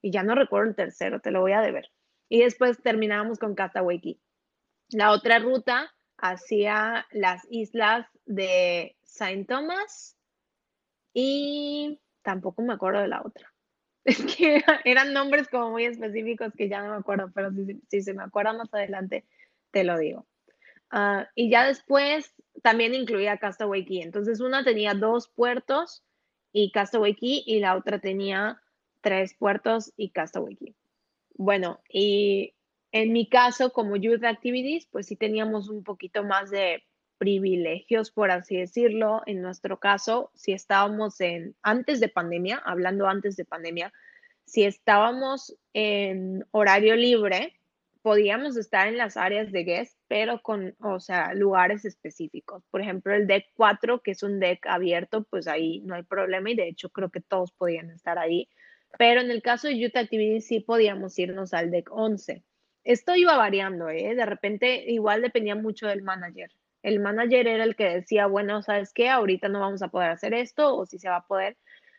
[0.01, 1.89] y ya no recuerdo el tercero, te lo voy a deber.
[2.29, 4.19] Y después terminábamos con Castaway Key.
[4.89, 10.17] La otra ruta hacia las islas de Saint Thomas
[11.13, 13.52] y tampoco me acuerdo de la otra.
[14.05, 17.51] Es que eran nombres como muy específicos que ya no me acuerdo, pero
[17.89, 19.23] si, se me acuerda más adelante,
[19.71, 20.25] te lo digo.
[20.91, 24.01] Ah, y ya después también incluía Castaway Key.
[24.01, 26.03] Entonces una tenía dos puertos
[26.51, 28.61] y Castaway Key y la otra tenía
[29.01, 30.75] tres puertos y Castaway Key.
[31.35, 32.53] Bueno, y
[32.91, 36.83] en mi caso como Youth Activities, pues sí teníamos un poquito más de
[37.23, 39.21] privilegios, por así decirlo.
[39.25, 43.93] En nuestro caso, si estábamos en antes de pandemia, hablando antes de pandemia,
[44.43, 47.53] si estábamos en horario libre,
[48.01, 52.61] podíamos estar en las áreas de guest, pero con, o sea, lugares específicos.
[52.69, 56.51] Por ejemplo, el deck 4, que es un deck abierto, pues ahí no hay problema
[56.51, 58.49] y de hecho creo que todos podían estar ahí.
[58.99, 62.43] Pero en el caso de Utah Activity sí podíamos irnos al deck 11.
[62.83, 64.13] Esto iba variando, ¿eh?
[64.13, 66.51] De repente igual dependía mucho del manager.
[66.83, 69.09] El manager era el que decía, bueno, ¿sabes qué?
[69.09, 71.57] Ahorita no vamos a poder hacer esto o si se va a poder.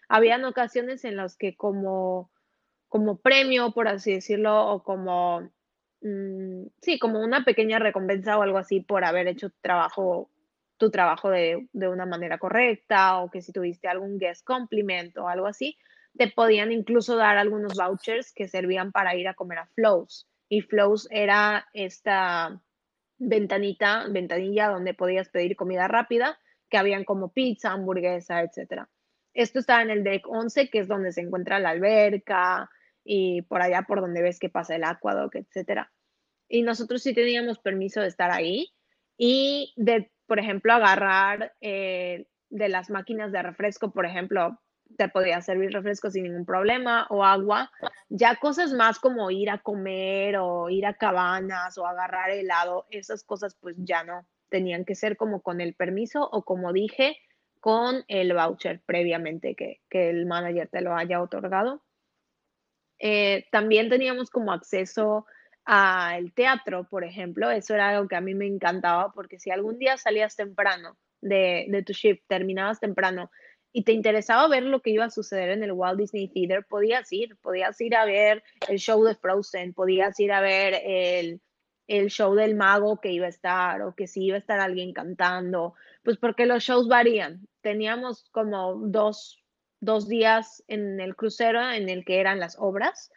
[0.09, 2.31] Habían ocasiones en las que como,
[2.89, 5.51] como premio, por así decirlo, o como,
[6.03, 10.31] mm, sí, como una pequeña recompensa o algo así por haber hecho trabajo,
[10.77, 15.29] tu trabajo de, de una manera correcta o que si tuviste algún guest compliment o
[15.29, 15.79] algo así,
[16.17, 20.29] te podían incluso dar algunos vouchers que servían para ir a comer a Flows.
[20.49, 22.61] Y Flows era esta
[23.19, 28.85] ventanita, ventanilla donde podías pedir comida rápida, que habían como pizza, hamburguesa, etc.
[29.33, 32.71] Esto estaba en el deck 11, que es donde se encuentra la alberca
[33.05, 35.83] y por allá por donde ves que pasa el aquadoc, etc.
[36.49, 38.73] Y nosotros sí teníamos permiso de estar ahí
[39.17, 44.61] y de, por ejemplo, agarrar eh, de las máquinas de refresco, por ejemplo,
[44.97, 47.71] te podía servir refresco sin ningún problema o agua.
[48.09, 53.25] Ya cosas más como ir a comer o ir a cabanas o agarrar helado, esas
[53.25, 54.27] cosas pues ya no.
[54.49, 57.19] Tenían que ser como con el permiso o como dije,
[57.61, 61.83] con el voucher previamente que, el manager te lo haya otorgado.
[62.99, 65.27] Eh, también teníamos como acceso
[65.65, 67.51] al teatro, por ejemplo.
[67.51, 71.67] Eso era algo que a mí me encantaba porque si algún día salías temprano de,
[71.69, 73.31] de tu shift, terminabas temprano
[73.77, 77.13] y te interesaba ver lo que iba a suceder en el Walt Disney Theater, podías
[77.13, 81.41] ir, podías ir a ver el show de Frozen, podías ir a ver el,
[81.89, 84.93] el show del mago que iba a estar o que si iba a estar alguien
[84.93, 87.49] cantando, pues porque los shows varían.
[87.63, 89.43] Teníamos como dos,
[89.81, 93.11] dos días en el crucero en el que eran las obras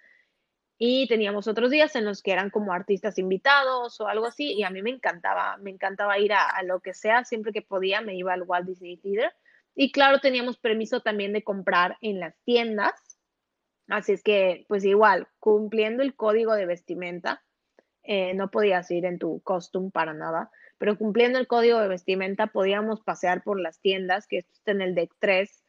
[0.80, 4.64] y teníamos otros días en los que eran como artistas invitados o algo así y
[4.64, 8.02] a mí me encantaba, me encantaba ir a, a lo que sea, siempre que podía
[8.02, 9.32] me iba al Walt Disney Theater
[9.80, 12.96] y claro, teníamos permiso también de comprar en las tiendas.
[13.88, 17.44] Así es que, pues igual, cumpliendo el código de vestimenta,
[18.02, 22.48] eh, no podías ir en tu costume para nada, pero cumpliendo el código de vestimenta
[22.48, 25.64] podíamos pasear por las tiendas, que está en el deck 3,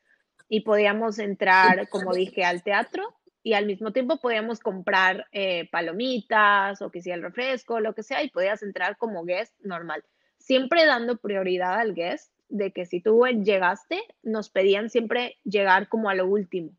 [0.49, 6.81] y podíamos entrar, como dije, al teatro y al mismo tiempo podíamos comprar eh, palomitas
[6.81, 10.03] o que sea el refresco, lo que sea, y podías entrar como guest normal,
[10.38, 16.09] siempre dando prioridad al guest de que si tú llegaste, nos pedían siempre llegar como
[16.11, 16.73] a lo último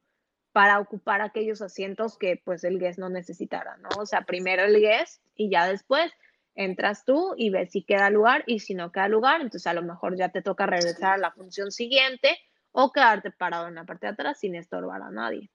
[0.51, 3.89] para ocupar aquellos asientos que pues el guest no necesitara, ¿no?
[3.99, 6.11] O sea, primero el guest y ya después
[6.55, 9.83] entras tú y ves si queda lugar y si no queda lugar, entonces a lo
[9.83, 12.37] mejor ya te toca regresar a la función siguiente
[12.71, 15.49] o quedarte parado en la parte de atrás sin estorbar a nadie.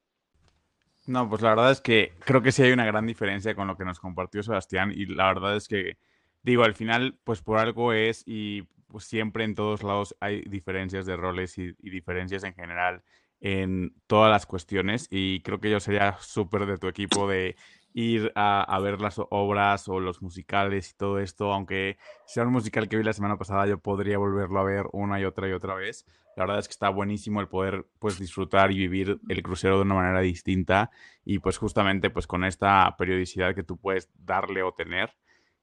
[1.07, 3.77] No, pues la verdad es que creo que sí hay una gran diferencia con lo
[3.77, 5.99] que nos compartió Sebastián y la verdad es que
[6.43, 8.63] digo, al final pues por algo es y
[8.95, 13.03] pues siempre en todos lados hay diferencias de roles y, diferencias en general
[13.41, 17.57] en todas las cuestiones y creo que yo sería súper de tu equipo de
[17.93, 22.89] ir a, ver las obras o los musicales y todo esto, aunque sea un musical
[22.89, 25.75] que vi la semana pasada, yo podría volverlo a ver una y otra y otra
[25.75, 26.07] vez.
[26.37, 29.83] La verdad es que está buenísimo el poder pues disfrutar y vivir el crucero de
[29.83, 30.93] una manera distinta
[31.25, 35.11] y pues justamente pues con esta periodicidad que tú puedes darle o tener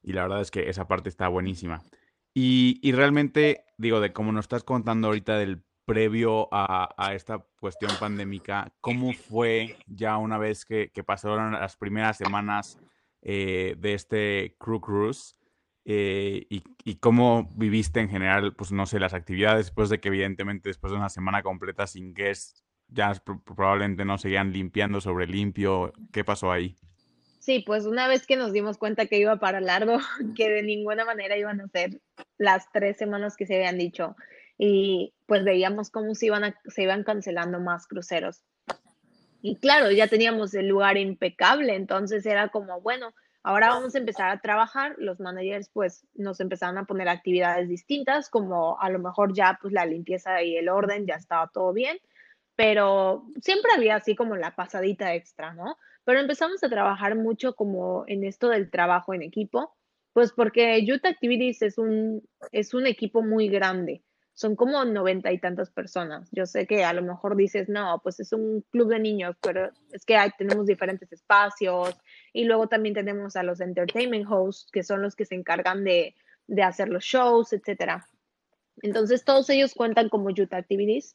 [0.02, 1.82] y la verdad es que esa parte está buenísima.
[2.34, 8.72] Y, realmente, digo, de como nos estás contando ahorita del previo a, esta cuestión pandémica,
[8.80, 12.78] ¿cómo fue ya una vez que, pasaron las primeras semanas
[13.20, 15.36] eh, de este Crew Cruise?
[15.84, 20.68] Eh, y, cómo viviste en general, pues no sé, las actividades después de que evidentemente
[20.68, 23.12] después de una semana completa sin guests, ya
[23.44, 26.76] probablemente no seguían limpiando sobre limpio, ¿qué pasó ahí?
[27.42, 29.98] Sí, pues una vez que nos dimos cuenta que iba para largo,
[30.36, 32.00] que de ninguna manera iban a ser
[32.38, 34.14] las tres semanas que se habían dicho,
[34.56, 38.44] y pues veíamos cómo se iban, cancelando más cruceros.
[39.40, 43.12] Y claro, ya teníamos el lugar impecable, entonces era como, bueno,
[43.42, 44.94] ahora vamos a empezar a trabajar.
[44.98, 49.72] Los managers pues nos empezaron a poner actividades distintas, como a lo mejor ya pues
[49.72, 51.98] la limpieza y el orden ya estaba todo bien,
[52.56, 55.76] pero siempre había así como la pasadita extra, ¿no?
[56.04, 59.74] Pero empezamos a trabajar mucho como en esto del trabajo en equipo,
[60.12, 64.02] pues porque Youth Activities es un, es un equipo muy grande.
[64.34, 66.28] Son como noventa y tantas personas.
[66.32, 69.70] Yo sé que a lo mejor dices, no, pues es un club de niños, pero
[69.92, 71.96] es que hay, tenemos diferentes espacios
[72.32, 76.14] y luego también tenemos a los entertainment hosts, que son los que se encargan de,
[76.46, 78.06] de hacer los shows, etcétera.
[78.80, 81.14] Entonces todos ellos cuentan como Youth Activities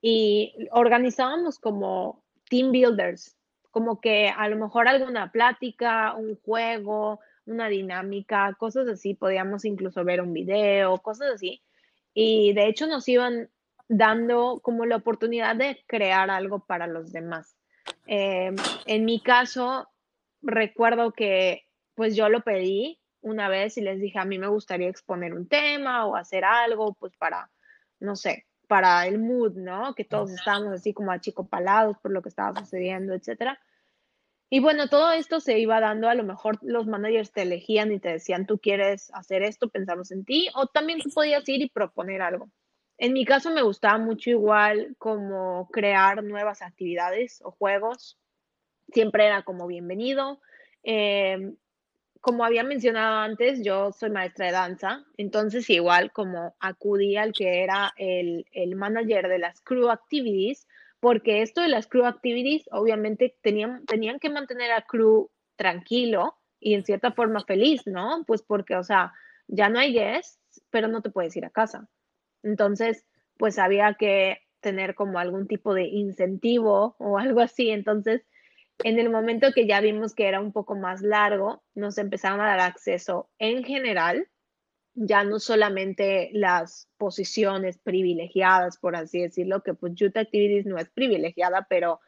[0.00, 3.36] y organizábamos como team builders,
[3.70, 10.04] como que a lo mejor alguna plática, un juego, una dinámica, cosas así, podíamos incluso
[10.04, 11.62] ver un video, cosas así.
[12.14, 13.50] Y de hecho nos iban
[13.88, 17.56] dando como la oportunidad de crear algo para los demás.
[18.06, 19.88] Em, en mi caso,
[20.42, 24.88] recuerdo que pues yo lo pedí una vez y les dije, a mí me gustaría
[24.88, 27.50] exponer un tema o hacer algo, pues para,
[27.98, 29.96] no sé, para el mood, ¿no?
[29.96, 33.58] Que todos estábamos así como achicopalados por lo que estaba sucediendo, etcétera.
[34.48, 37.98] Y bueno, todo esto se iba dando, a lo mejor los managers te elegían y
[37.98, 41.68] te decían, tú quieres hacer esto, pensamos en ti, o también tú podías ir y
[41.68, 42.48] proponer algo.
[42.96, 48.20] En mi caso me gustaba mucho igual como crear nuevas actividades o juegos,
[48.92, 50.40] siempre era como bienvenido.
[50.84, 51.54] Eh,
[52.20, 57.62] como había mencionado antes, yo soy maestra de danza, entonces igual como acudí al que
[57.62, 60.66] era el, el, manager de las crew activities,
[61.00, 66.74] porque esto de las crew activities obviamente tenían, tenían que mantener a crew tranquilo y
[66.74, 68.24] en cierta forma feliz, ¿no?
[68.26, 69.12] Pues porque, o sea,
[69.48, 71.88] ya no hay guests, pero no te puedes ir a casa.
[72.42, 73.06] Entonces,
[73.38, 77.70] pues había que tener como algún tipo de incentivo o algo así.
[77.70, 78.26] Entonces,
[78.84, 82.46] en el momento que ya vimos que era un poco más largo, nos empezaron a
[82.46, 84.28] dar acceso en general,
[84.94, 90.90] ya no solamente las posiciones privilegiadas, por así decirlo, que pues Youth Activities no es
[90.90, 92.00] privilegiada, pero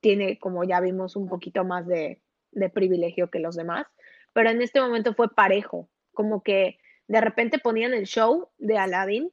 [0.00, 2.20] tiene, como ya vimos, un poquito más de,
[2.52, 3.86] de privilegio que los demás.
[4.32, 9.32] Pero en este momento fue parejo, como que de repente ponían el show de Aladdin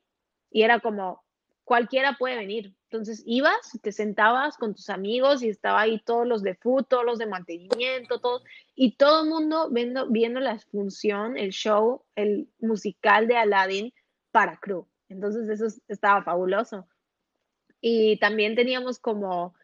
[0.50, 1.24] y era como,
[1.64, 6.44] cualquiera puede venir, entonces ibas, te sentabas con tus amigos y estaba ahí todos los
[6.44, 8.44] de food, todos los de mantenimiento, todos,
[8.76, 13.92] y todo el mundo viendo, viendo la función, el show, el musical de Aladdin
[14.32, 14.88] para crew.
[15.10, 16.88] Entonces eso estaba fabuloso.
[17.82, 19.56] Y también teníamos como,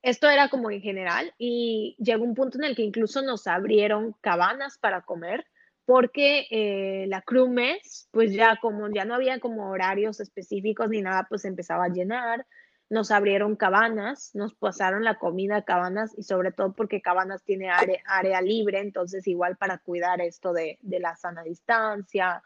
[0.00, 4.14] esto era como en general, y llegó un punto en el que incluso nos abrieron
[4.22, 5.44] cabanas para comer
[5.84, 11.02] porque eh, la crew mes, pues ya como ya no había como horarios específicos ni
[11.02, 12.46] nada, pues empezaba a llenar
[12.90, 17.70] nos abrieron cabanas, nos pasaron la comida a cabanas y sobre todo porque cabanas tiene
[17.70, 22.42] área, libre, entonces igual para cuidar esto de, la sana distancia.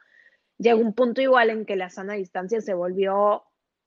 [0.59, 3.45] Llegó un punto igual en que la sana distancia se volvió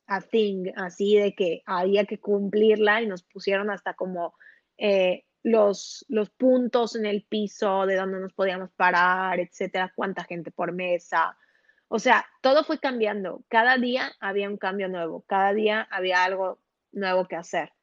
[0.07, 4.33] a thing, así de que había que cumplirla y nos pusieron hasta como
[4.77, 10.51] eh, los, los puntos en el piso de donde nos podíamos parar, etcétera, cuánta gente
[10.51, 11.37] por mesa.
[11.87, 13.43] O sea, todo fue cambiando.
[13.47, 15.23] Cada día había un cambio nuevo.
[15.27, 16.59] Cada día había algo
[16.91, 17.73] nuevo que hacer.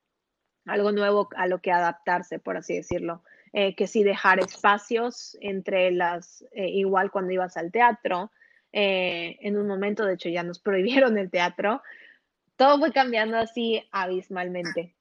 [0.66, 3.22] Algo nuevo a lo que adaptarse, por así decirlo.
[3.52, 8.32] Eh, que sí dejar espacios entre las, eh, igual cuando ibas al teatro.
[8.72, 11.82] Eh, en un momento, de hecho, ya nos prohibieron el teatro.
[12.56, 14.94] Todo fue cambiando así abismalmente.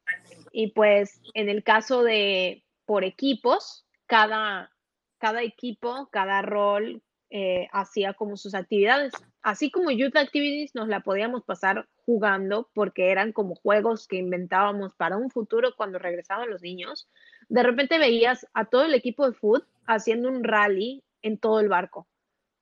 [0.52, 4.72] Y pues en el caso de por equipos, cada,
[5.18, 7.02] cada equipo, cada rol,
[7.34, 9.14] eh, hacía como sus actividades.
[9.42, 14.94] Así como Youth Activities nos la podíamos pasar jugando porque eran como juegos que inventábamos
[14.96, 17.08] para un futuro cuando regresaban los niños.
[17.48, 21.70] De repente veías a todo el equipo de food haciendo un rally en todo el
[21.70, 22.06] barco.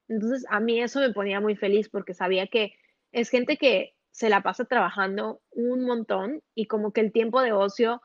[0.07, 2.75] Entonces a mí eso me ponía muy feliz porque sabía que
[3.11, 7.53] es gente que se la pasa trabajando un montón y como que el tiempo de
[7.53, 8.03] ocio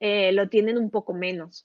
[0.00, 1.64] eh, lo tienen un poco menos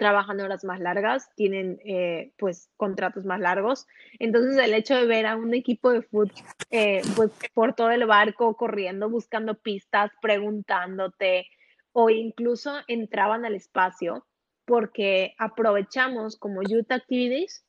[0.00, 3.86] trabajan horas más largas, tienen eh, pues contratos más largos.
[4.18, 6.32] Entonces el hecho de ver a un equipo de fútbol
[6.70, 11.48] eh, pues por todo el barco corriendo, buscando pistas, preguntándote
[11.92, 14.26] o incluso entraban al espacio
[14.64, 17.62] porque aprovechamos como Youth Activities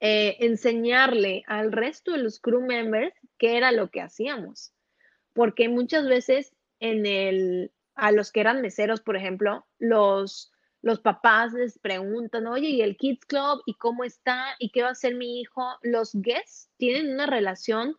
[0.00, 4.74] eh, enseñarle al resto de los crew members qué era lo que hacíamos.
[5.32, 10.52] Porque muchas veces en el, a los que eran meseros, por ejemplo, los
[10.82, 13.62] los papás les preguntan, oye, ¿y el Kids Club?
[13.66, 14.56] ¿Y cómo está?
[14.58, 15.62] ¿Y qué va a hacer mi hijo?
[15.82, 17.96] Los guests tienen una relación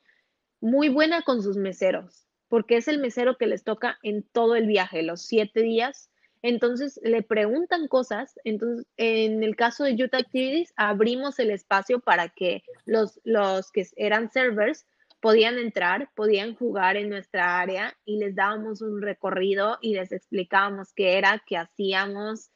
[0.60, 4.68] muy buena con sus meseros, porque es el mesero que les toca en todo el
[4.68, 6.10] viaje, los siete días.
[6.44, 8.40] Entonces le preguntan cosas.
[8.44, 13.86] Entonces, en el caso de Youth Activities, abrimos el espacio para que los, los que
[13.96, 14.88] eran servers
[15.20, 20.94] podían entrar, podían jugar en nuestra área y les dábamos un recorrido y les explicábamos
[20.94, 22.50] qué era, qué hacíamos,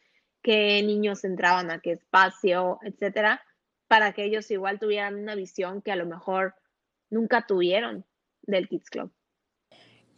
[0.45, 3.41] qué niños entraban a qué espacio, etcétera,
[3.87, 6.53] para que ellos igual tuvieran una visión que a lo mejor
[7.09, 8.05] nunca tuvieron
[8.43, 9.11] del Kids Club.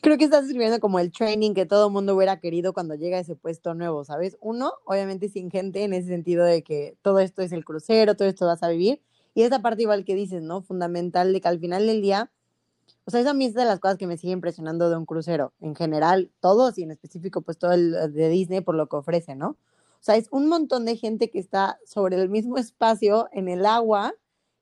[0.01, 3.37] Creo que estás escribiendo como el training que todo mundo hubiera querido cuando llega ese
[3.37, 4.35] puesto nuevo, ¿sabes?
[4.41, 8.27] Uno, obviamente sin gente en ese sentido de que todo esto es el crucero, todo
[8.27, 9.01] esto vas a vivir.
[9.33, 10.61] Y esa parte igual que dices, ¿no?
[10.61, 12.29] Fundamental de que al final del día
[13.05, 15.05] O sea, eso a mí es de las cosas que me sigue impresionando de un
[15.05, 15.53] crucero.
[15.61, 19.35] En general, todos y en específico, pues todo el de Disney por lo que ofrece,
[19.35, 19.55] ¿no?
[19.99, 23.65] O sea, es un montón de gente que está sobre el mismo espacio en el
[23.65, 24.13] agua,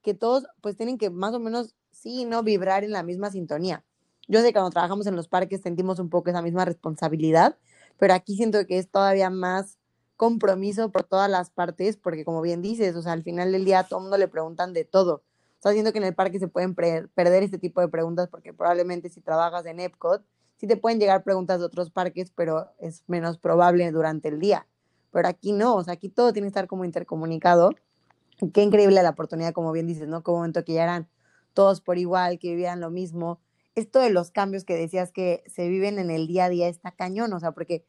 [0.01, 2.43] que todos pues tienen que más o menos, sí, ¿no?
[2.43, 3.83] Vibrar en la misma sintonía.
[4.27, 7.57] Yo sé que cuando trabajamos en los parques sentimos un poco esa misma responsabilidad,
[7.97, 9.77] pero aquí siento que es todavía más
[10.17, 13.79] compromiso por todas las partes, porque como bien dices, o sea, al final del día
[13.79, 15.23] a todo mundo le preguntan de todo.
[15.59, 18.53] O sea, siento que en el parque se pueden perder este tipo de preguntas porque
[18.53, 20.23] probablemente si trabajas en Epcot,
[20.57, 24.67] sí te pueden llegar preguntas de otros parques, pero es menos probable durante el día.
[25.15, 27.69] Pero aquí no, o sea, aquí todo tiene que estar como intercomunicado.
[28.53, 30.23] Qué increíble la oportunidad, como bien dices, ¿no?
[30.23, 31.07] Como momento que ya eran
[31.53, 33.39] todos por igual, que vivían lo mismo.
[33.75, 36.91] Esto de los cambios que decías que se viven en el día a día está
[36.91, 37.85] cañón, o sea, porque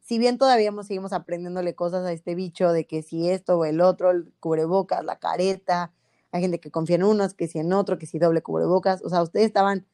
[0.00, 3.82] si bien todavía seguimos aprendiéndole cosas a este bicho de que si esto o el
[3.82, 5.92] otro, el cubrebocas, la careta,
[6.32, 9.10] hay gente que confía en unos, que si en otro, que si doble cubrebocas, o
[9.10, 9.86] sea, ustedes estaban,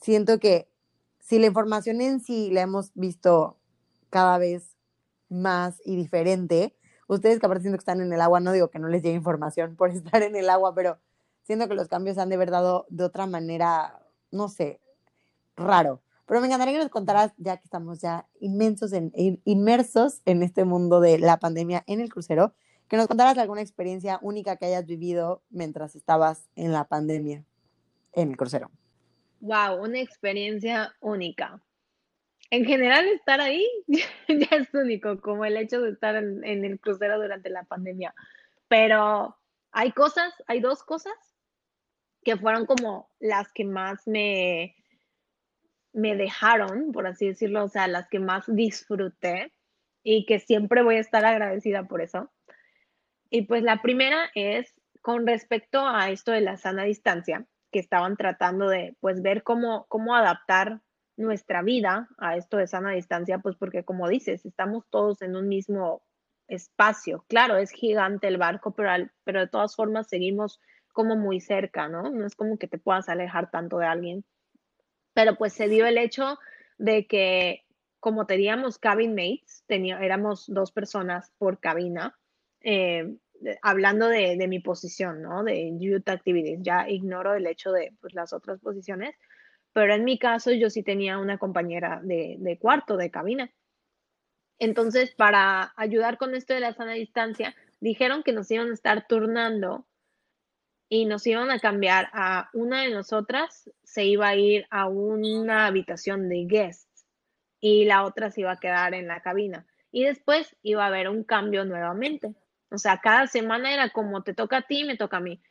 [0.00, 0.68] siento que
[1.20, 3.56] si la información en sí la hemos visto
[4.10, 4.73] cada vez
[5.34, 6.74] más y diferente,
[7.08, 9.16] ustedes que aparte siento que están en el agua, no digo que no les llegue
[9.16, 10.98] información por estar en el agua, pero
[11.42, 14.80] siento que los cambios han de verdad de otra manera, no sé,
[15.56, 16.02] raro.
[16.26, 19.12] Pero me encantaría que nos contaras, ya que estamos ya inmensos en,
[19.44, 22.54] inmersos en este mundo de la pandemia en el crucero,
[22.88, 27.44] que nos contaras alguna experiencia única que hayas vivido mientras estabas en la pandemia
[28.12, 28.70] en el crucero.
[29.40, 31.60] Wow, una experiencia única.
[32.54, 37.20] En general, estar ahí ya es único, como el hecho de estar en, el crucero
[37.20, 38.14] durante la pandemia.
[38.68, 39.36] Pero
[39.72, 41.14] hay cosas, hay dos cosas
[42.22, 44.76] que fueron como las que más me,
[45.92, 49.52] me dejaron, por así decirlo, o sea, las que más disfruté
[50.04, 52.30] y que siempre voy a estar agradecida por eso.
[53.30, 58.16] Y pues la primera es con respecto a esto de la sana distancia, que estaban
[58.16, 60.83] tratando de pues ver cómo, cómo adaptar
[61.16, 65.48] nuestra vida a esto de sana distancia, pues porque como dices, estamos todos en un
[65.48, 66.02] mismo
[66.48, 67.24] espacio.
[67.28, 68.90] Claro, es gigante el barco, pero,
[69.24, 70.60] pero de todas formas seguimos
[70.92, 72.10] como muy cerca, ¿no?
[72.10, 74.24] No es como que te puedas alejar tanto de alguien.
[75.12, 76.38] Pero pues se dio el hecho
[76.78, 77.64] de que
[78.00, 82.14] como teníamos cabin mates, tenía, éramos dos personas por cabina,
[82.60, 83.16] eh,
[83.62, 85.42] hablando de, de, mi posición, ¿no?
[85.42, 89.14] De youth activities, ya ignoro el hecho de pues, las otras posiciones,
[89.74, 93.50] pero en mi caso yo sí tenía una compañera de, cuarto, de cabina.
[94.60, 99.08] Entonces, para ayudar con esto de la sana distancia, dijeron que nos iban a estar
[99.08, 99.84] turnando
[100.88, 105.66] y nos iban a cambiar a una de nosotras, se iba a ir a una
[105.66, 107.04] habitación de guests
[107.60, 109.66] y la otra se iba a quedar en la cabina.
[109.90, 112.32] Y después iba a haber un cambio nuevamente.
[112.70, 115.42] O sea, cada semana era como te toca a ti, me toca a mí.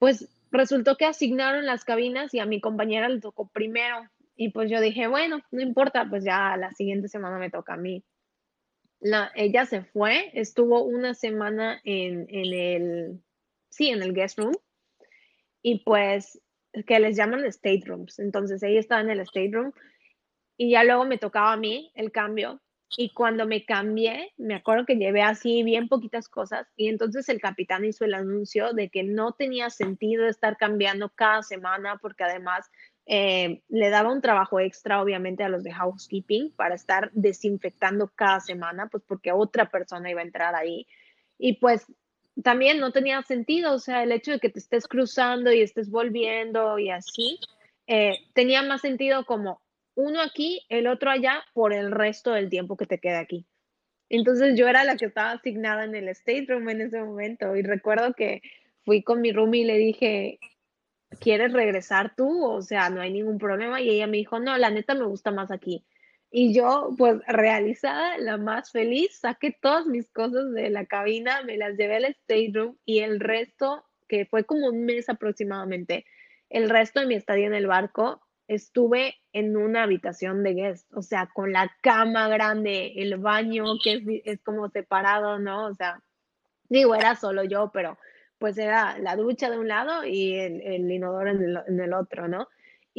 [0.00, 3.96] Pues resultó que asignaron las cabinas y a mi compañera le tocó primero.
[4.36, 7.76] Y pues yo dije, bueno, no importa, pues ya la siguiente semana me toca a
[7.76, 8.04] mí.
[9.00, 13.22] La, ella se fue, estuvo una semana en, en el
[13.70, 14.54] sí, en el guest room.
[15.62, 16.40] Y pues
[16.86, 18.18] que les llaman state rooms.
[18.18, 19.72] Entonces ella estaba en el state room
[20.56, 22.60] y ya luego me tocaba a mí el cambio.
[22.96, 27.40] Y cuando me cambié, me acuerdo que llevé así bien poquitas cosas y entonces el
[27.40, 32.70] capitán hizo el anuncio de que no tenía sentido estar cambiando cada semana porque además
[33.04, 38.40] eh, le daba un trabajo extra obviamente a los de housekeeping para estar desinfectando cada
[38.40, 40.86] semana, pues porque otra persona iba a entrar ahí.
[41.38, 41.86] Y pues
[42.42, 45.90] también no tenía sentido, o sea, el hecho de que te estés cruzando y estés
[45.90, 47.40] volviendo y así,
[47.86, 49.62] eh, tenía más sentido como
[49.98, 53.46] uno aquí, el otro allá, por el resto del tiempo que te queda aquí.
[54.08, 57.62] Entonces yo era la que estaba asignada en el state room en ese momento y
[57.62, 58.40] recuerdo que
[58.84, 60.38] fui con mi roomie y le dije,
[61.20, 62.44] ¿quieres regresar tú?
[62.44, 63.80] O sea, no hay ningún problema.
[63.80, 65.84] Y ella me dijo, no, la neta me gusta más aquí.
[66.30, 71.56] Y yo, pues realizada, la más feliz, saqué todas mis cosas de la cabina, me
[71.56, 76.04] las llevé al state room y el resto, que fue como un mes aproximadamente,
[76.50, 81.02] el resto de mi estadía en el barco, estuve en una habitación de guest, o
[81.02, 85.66] sea, con la cama grande, el baño que es, como separado, ¿no?
[85.66, 86.02] O sea,
[86.68, 87.98] digo, era solo yo, pero
[88.38, 91.92] pues era la ducha de un lado y el, el inodoro en el, en el
[91.92, 92.48] otro, ¿no?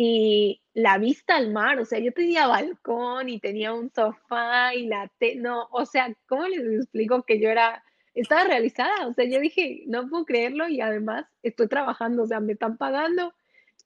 [0.01, 4.87] y la vista al mar, o sea, yo tenía balcón y tenía un sofá y
[4.87, 7.83] la te no, o sea, ¿cómo les explico que yo era,
[8.13, 9.07] estaba realizada?
[9.07, 12.77] O sea, yo dije, no puedo creerlo y además estoy trabajando, o sea, me están
[12.77, 13.33] pagando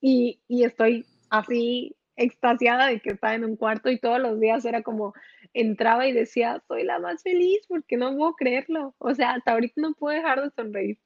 [0.00, 1.04] y, y estoy
[1.38, 5.14] así extasiada de que estaba en un cuarto y todos los días era como
[5.52, 8.94] entraba y decía, soy la más feliz porque no puedo creerlo.
[8.98, 10.98] O sea, hasta ahorita no puedo dejar de sonreír.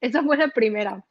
[0.00, 1.04] Esa fue la primera.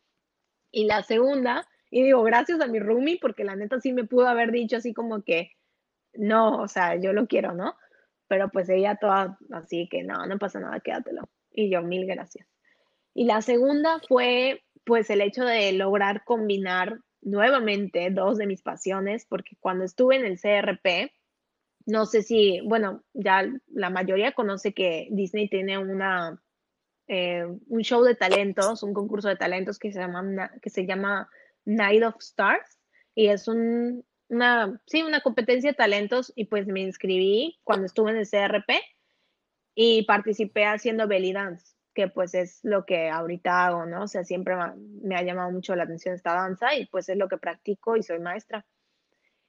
[0.72, 4.28] Y la segunda Y digo, gracias a mi roomie, porque la neta sí me pudo
[4.28, 5.52] haber dicho así como que,
[6.14, 7.76] no, o sea, yo lo quiero, ¿no?
[8.28, 11.30] Pero pues ella toda así que, no, no pasa nada, quédatelo.
[11.52, 12.48] Y yo, mil gracias.
[13.14, 19.26] Y la segunda fue pues el hecho de lograr combinar nuevamente dos de mis pasiones,
[19.26, 21.14] porque cuando estuve en el CRP,
[21.86, 26.42] no sé si, bueno, ya la mayoría conoce que Disney tiene una,
[27.08, 31.30] eh, un show de talentos, un concurso de talentos que se llama, que se llama
[31.66, 32.80] Night of Stars
[33.16, 38.12] y es un, una, sí, una competencia de talentos y pues me inscribí cuando estuve
[38.12, 38.72] en el CRP
[39.76, 44.04] y participé haciendo belly dance, que pues es lo que ahorita hago, ¿no?
[44.04, 44.56] O sea, siempre
[45.04, 48.04] me ha llamado mucho la atención esta danza y pues es lo que practico y
[48.04, 48.66] soy maestra.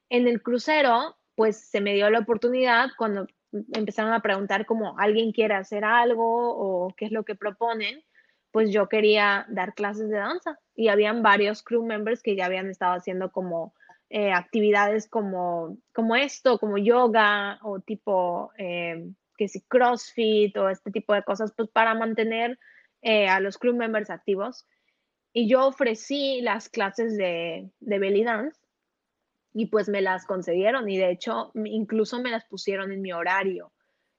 [0.08, 3.26] En el crucero pues se me dio la oportunidad cuando
[3.74, 8.02] empezaron a preguntar como alguien quiere hacer algo o qué es lo que proponen,
[8.50, 12.68] pues yo quería dar clases de danza y habían varios crew members que ya habían
[12.68, 13.74] estado haciendo como
[14.10, 19.10] eh, actividades como, como esto, como yoga o tipo, eh,
[19.42, 22.60] que si CrossFit o este tipo de cosas, pues para mantener
[23.00, 24.68] eh, a los crew members activos.
[25.32, 28.60] Y yo ofrecí las clases de, de belly dance
[29.52, 33.72] y pues me las concedieron y de hecho incluso me las pusieron en mi horario.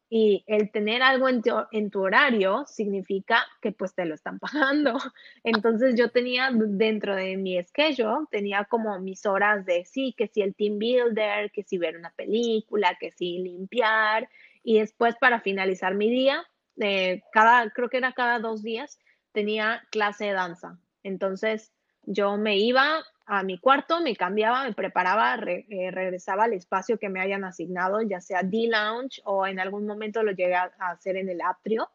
[0.10, 1.42] Y el tener algo en
[1.90, 4.98] tu, horario significa que pues te lo están pagando.
[5.46, 10.42] Entonces yo tenía dentro de mi schedule, tenía como mis horas de sí, que si
[10.42, 14.28] el team builder, que si ver una película, que si limpiar.
[14.64, 16.44] Y después para finalizar mi día,
[16.80, 18.98] eh, cada, creo que era cada dos días,
[19.32, 20.80] tenía clase de danza.
[21.04, 26.98] Entonces yo me iba a mi cuarto, me cambiaba, me preparaba, eh, regresaba al espacio
[26.98, 31.18] que me hayan asignado, ya sea D-Lounge o en algún momento lo llegué a, hacer
[31.18, 31.90] en el atrio.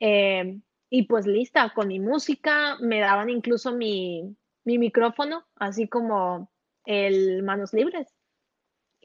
[0.00, 0.58] Eh,
[0.90, 6.50] y pues lista, con mi música, me daban incluso mi, mi micrófono, así como
[6.84, 8.13] el manos libres.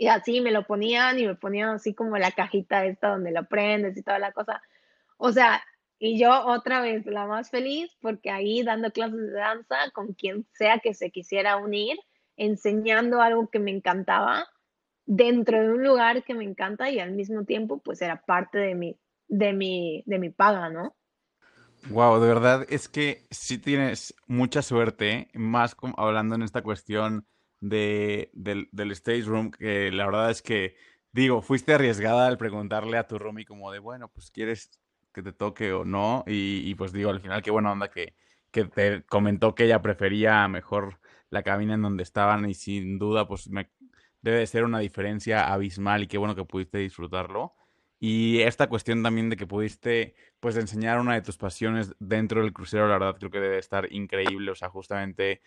[0.02, 3.45] Y así me lo ponían y me ponían así como la cajita esta donde lo
[3.45, 4.62] prendes y toda la cosa.
[5.18, 5.62] O sea,
[6.00, 10.47] y yo otra vez la más feliz porque ahí dando clases de danza con quien
[10.54, 12.00] sea que se quisiera unir,
[12.38, 14.47] enseñando algo que me encantaba
[15.06, 18.76] dentro de un lugar que me encanta y al mismo tiempo pues era parte de
[18.76, 18.97] mi,
[19.28, 20.95] de mi, de mi paga, ¿no?
[21.89, 27.28] Wow, de verdad es que sí tienes mucha suerte, más hablando en esta cuestión
[27.62, 30.76] de, del, del stage room, que la verdad es que,
[31.12, 34.80] digo, fuiste arriesgada al preguntarle a tu roomie como de, bueno, pues quieres
[35.14, 36.24] que te toque o no.
[36.28, 38.16] Y, pues digo, al final, qué buena onda que,
[38.51, 40.99] que te comentó que ella prefería mejor
[41.30, 43.70] la cabina en donde estaban y sin duda, pues me,
[44.22, 47.55] debe de ser una diferencia abismal y qué bueno que pudiste disfrutarlo.
[47.99, 52.53] Y esta cuestión también de que pudiste, pues, enseñar una de tus pasiones dentro del
[52.53, 54.51] crucero, la verdad creo que debe estar increíble.
[54.51, 55.41] O sea, justamente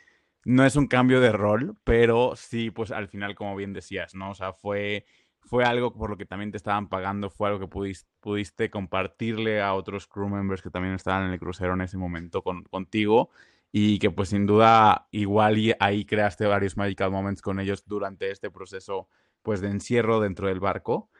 [0.45, 4.31] no es un cambio de rol, pero sí, pues, al final, como bien decías, ¿no?
[4.31, 5.07] O sea, fue
[5.45, 9.61] fue algo por lo que también te estaban pagando, fue algo que pudiste, pudiste compartirle
[9.61, 13.31] a otros crew members que también estaban en el crucero en ese momento con, contigo
[13.73, 18.31] y que pues sin duda igual y ahí creaste varios magical moments con ellos durante
[18.31, 19.09] este proceso
[19.43, 21.11] pues de encierro dentro del barco.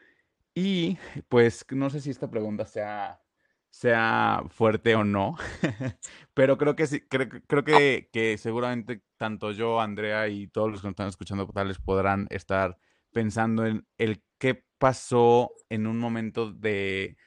[0.55, 0.97] Y
[1.29, 3.22] pues no sé si esta pregunta sea,
[3.73, 5.35] sea fuerte o no,
[6.35, 10.81] pero creo que sí, creo, creo que, que, seguramente tanto yo, Andrea y todos los
[10.81, 12.77] que nos están escuchando les podrán estar
[13.11, 17.17] pensando en el qué pasó en un momento de,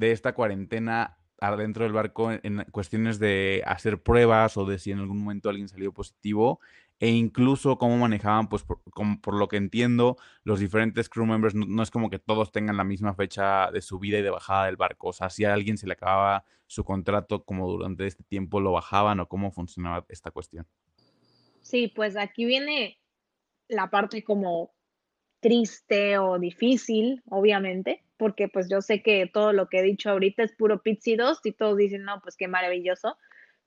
[0.00, 5.18] esta cuarentena adentro del barco en, cuestiones de hacer pruebas o de si en algún
[5.18, 6.58] momento alguien salió positivo
[7.00, 8.80] e incluso cómo manejaban, pues por,
[9.20, 12.84] por lo que entiendo, los diferentes crew members, no, es como que todos tengan la
[12.84, 15.86] misma fecha de subida y de bajada del barco, o sea, si a alguien se
[15.86, 20.66] le acababa su contrato, como durante este tiempo lo bajaban o cómo funcionaba esta cuestión.
[21.60, 22.98] Sí, pues aquí viene
[23.68, 24.72] la parte como
[25.40, 30.42] triste o difícil, obviamente, porque pues yo sé que todo lo que he dicho ahorita
[30.42, 33.18] es puro pizzidos y todos dicen, no, pues qué maravilloso,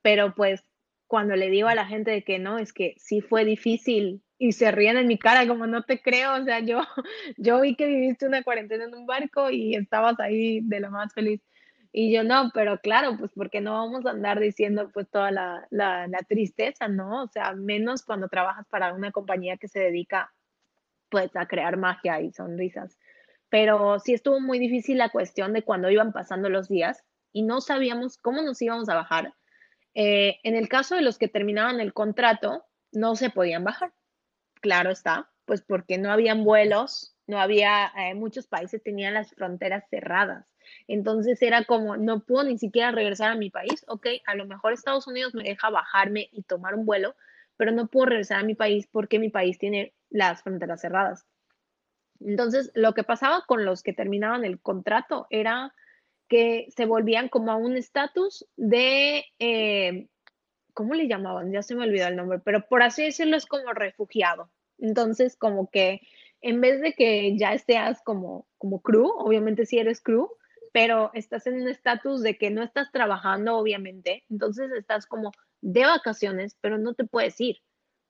[0.01, 0.63] pero pues
[1.07, 4.51] cuando le digo a la gente de que no, es que sí fue difícil y
[4.51, 6.81] se ríen en mi cara como no te creo, o sea, yo,
[7.37, 11.13] yo vi que viviste una cuarentena en un barco y estabas ahí de lo más
[11.13, 11.41] feliz.
[11.91, 15.67] Y yo no, pero claro, pues porque no vamos a andar diciendo pues toda la,
[15.71, 17.23] la, tristeza, ¿no?
[17.23, 20.31] O sea, menos cuando trabajas para una compañía que se dedica
[21.09, 22.97] pues a crear magia y sonrisas.
[23.49, 27.61] Pero sí estuvo muy difícil la cuestión de cuando iban pasando los días y no
[27.61, 29.33] sabíamos cómo nos íbamos a bajar.
[29.99, 33.91] Eh, en el caso de los que terminaban el contrato, no se podían bajar.
[34.61, 39.85] Claro está, pues porque no habían vuelos, no había, eh, muchos países tenían las fronteras
[39.89, 40.45] cerradas.
[40.87, 44.71] Entonces era como, no puedo ni siquiera regresar a mi país, ok, a lo mejor
[44.71, 47.15] Estados Unidos me deja bajarme y tomar un vuelo,
[47.55, 51.25] pero no puedo regresar a mi país porque mi país tiene las fronteras cerradas.
[52.19, 55.73] Entonces, lo que pasaba con los que terminaban el contrato era
[56.27, 60.07] que se volvían como a un estatus de, eh,
[60.73, 61.51] ¿cómo le llamaban?
[61.51, 64.49] Ya se me olvidó el nombre, pero por así decirlo es como refugiado.
[64.77, 66.01] Entonces, como que
[66.41, 70.29] en vez de que ya estés como, como crew, obviamente si eres crew,
[70.71, 75.85] pero estás en un estatus de que no estás trabajando, obviamente, entonces estás como de
[75.85, 77.57] vacaciones, pero no te puedes ir.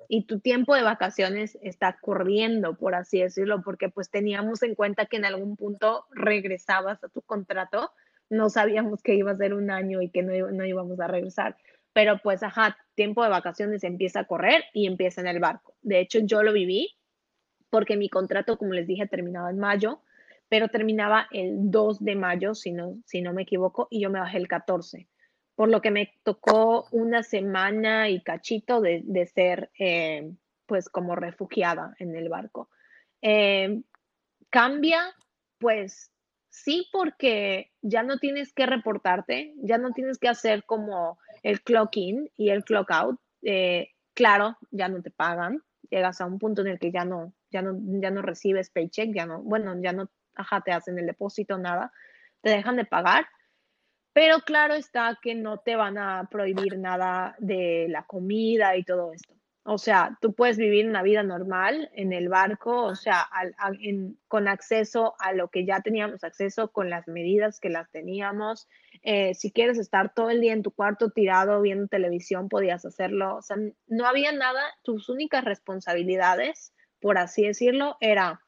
[0.09, 5.05] Y tu tiempo de vacaciones está corriendo, por así decirlo, porque pues teníamos en cuenta
[5.05, 7.91] que en algún punto regresabas a tu contrato,
[8.29, 11.57] no sabíamos que iba a ser un año y que no, no íbamos a regresar.
[11.93, 15.75] Pero pues, ajá, tiempo de vacaciones empieza a correr y empieza en el barco.
[15.81, 16.97] De hecho, yo lo viví
[17.69, 20.01] porque mi contrato, como les dije, terminaba en mayo,
[20.49, 24.19] pero terminaba el 2 de mayo, si no, si no me equivoco, y yo me
[24.19, 25.07] bajé el 14,
[25.55, 30.31] por lo que me tocó una semana y cachito de, ser, eh,
[30.65, 32.69] pues, como refugiada en el barco.
[33.21, 33.81] Eh,
[34.49, 35.13] cambia,
[35.57, 36.11] pues,
[36.63, 41.95] sí, porque ya no tienes que reportarte, ya no tienes que hacer como el clock
[41.97, 43.19] in y el clock out.
[43.43, 47.33] Eh, claro, ya no te pagan, llegas a un punto en el que ya no,
[47.51, 51.05] ya no, ya no recibes paycheck, ya no, bueno, ya no, ajá, te hacen el
[51.05, 51.91] depósito, nada,
[52.41, 53.27] te dejan de pagar.
[54.13, 59.13] Pero claro está que no te van a prohibir nada de la comida y todo
[59.13, 59.35] esto.
[59.69, 63.27] O sea, tú puedes vivir una vida normal en el barco, o sea,
[64.29, 68.69] con acceso a lo que ya teníamos acceso, con las medidas que las teníamos.
[69.03, 73.35] Eh, si quieres estar todo el día en tu cuarto tirado viendo televisión, podías hacerlo.
[73.35, 73.57] O sea,
[73.87, 78.39] no había nada, tus únicas responsabilidades, por así decirlo, era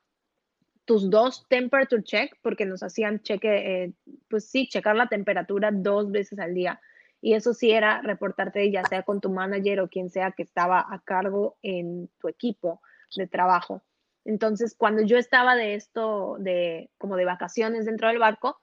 [0.85, 3.93] tus dos temperature check, porque nos hacían cheque, eh,
[4.29, 6.79] pues sí, checar la temperatura dos veces al día
[7.21, 10.85] y eso sí era reportarte ya sea con tu manager o quien sea que estaba
[10.89, 12.81] a cargo en tu equipo
[13.15, 13.83] de trabajo.
[14.25, 18.59] Entonces, cuando yo estaba de esto, de como de vacaciones dentro del barco,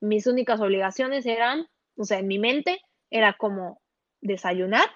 [0.00, 2.80] mis únicas obligaciones eran, o sea, en mi mente
[3.10, 3.80] era como
[4.20, 4.88] desayunar,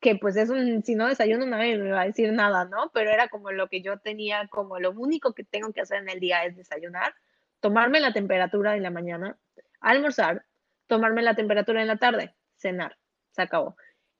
[0.00, 2.90] que pues es un, si no desayuno nadie me va a decir nada, ¿no?
[2.92, 6.10] Pero era como lo que yo tenía, como lo único que tengo que hacer en
[6.10, 7.14] el día es desayunar,
[7.60, 9.36] tomarme la temperatura en la mañana,
[9.80, 10.44] almorzar,
[10.86, 12.96] tomarme la temperatura en la tarde, cenar.
[13.32, 13.76] Se acabó.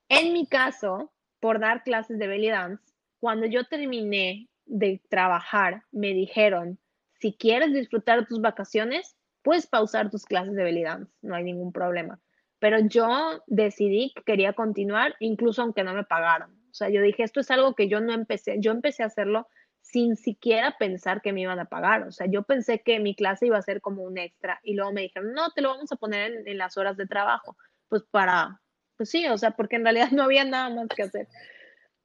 [0.09, 2.83] En mi caso, por dar clases de belly dance,
[3.21, 6.79] cuando yo terminé de trabajar, me dijeron,
[7.19, 11.73] si quieres disfrutar tus vacaciones, puedes pausar tus clases de belly dance, no hay ningún
[11.73, 12.21] problema.
[12.59, 16.51] Pero yo decidí que quería continuar, incluso aunque no me pagaran.
[16.71, 19.49] O sea, yo dije, esto es algo que yo no empecé, yo empecé a hacerlo
[19.81, 22.03] sin siquiera pensar que me iban a pagar.
[22.03, 24.93] O sea, yo pensé que mi clase iba a ser como un extra y luego
[24.93, 27.57] me dijeron, no, te lo vamos a poner en las horas de trabajo
[27.89, 28.61] pues para,
[28.97, 31.29] pues sí, o sea, porque en realidad no había nada más que hacer.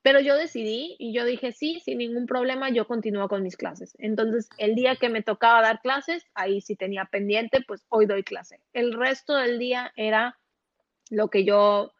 [0.03, 3.95] Pero yo decidí y yo dije, sí, sin ningún problema, yo continúo con mis clases.
[3.99, 8.23] Entonces, el día que me tocaba dar clases, ahí sí tenía pendiente, pues hoy doy
[8.23, 8.59] clase.
[8.73, 10.39] El resto del día era
[11.11, 11.93] lo que yo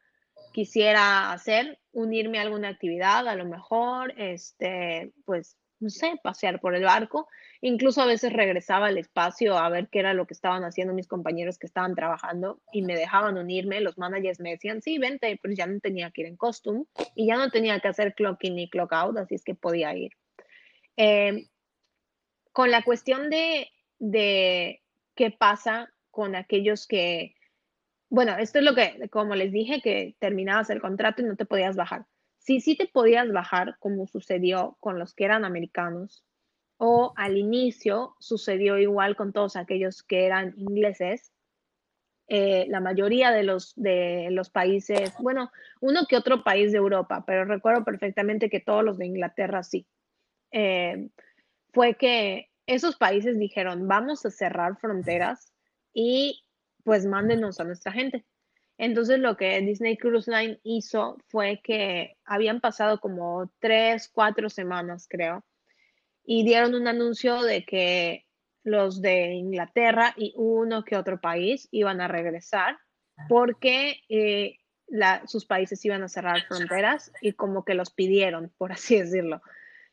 [0.52, 6.76] quisiera hacer, unirme a alguna actividad, a lo mejor, este, pues, no sé, pasear por
[6.76, 7.28] el barco
[7.64, 11.08] Incluso a veces regresaba al espacio a ver qué era lo que estaban haciendo mis
[11.08, 13.82] compañeros que estaban trabajando y me dejaban unirme.
[13.82, 16.86] Los managers me decían, sí, vente, pero ya no tenía que ir en costume
[17.16, 19.96] y ya no tenía que hacer clock in ni clock out, así es que podía
[19.96, 20.12] ir.
[20.98, 21.48] Em,
[22.52, 24.82] con la cuestión de, de
[25.16, 27.36] qué pasa con aquellos que,
[28.10, 31.46] bueno, esto es lo que, como les dije, que terminabas el contrato y no te
[31.46, 32.08] podías bajar.
[32.40, 36.26] Sí, sí te podías bajar, como sucedió con los que eran americanos,
[36.84, 41.32] o al inicio sucedió igual con todos aquellos que eran ingleses.
[42.28, 47.24] Eh, la mayoría de los, de los países, bueno, uno que otro país de Europa,
[47.28, 49.86] pero recuerdo perfectamente que todos los de Inglaterra sí.
[50.52, 51.10] Eh,
[51.72, 55.54] fue que esos países dijeron, vamos a cerrar fronteras
[55.94, 56.44] y
[56.84, 58.26] pues mándenos a nuestra gente.
[58.80, 65.06] Entonces lo que Disney Cruise Line hizo fue que habían pasado como tres, cuatro semanas,
[65.08, 65.46] creo,
[66.24, 68.26] y dieron un anuncio de que
[68.64, 72.78] los de Inglaterra y uno que otro país iban a regresar
[73.28, 74.58] porque eh,
[75.26, 79.42] sus países iban a cerrar fronteras y como que los pidieron, por así decirlo.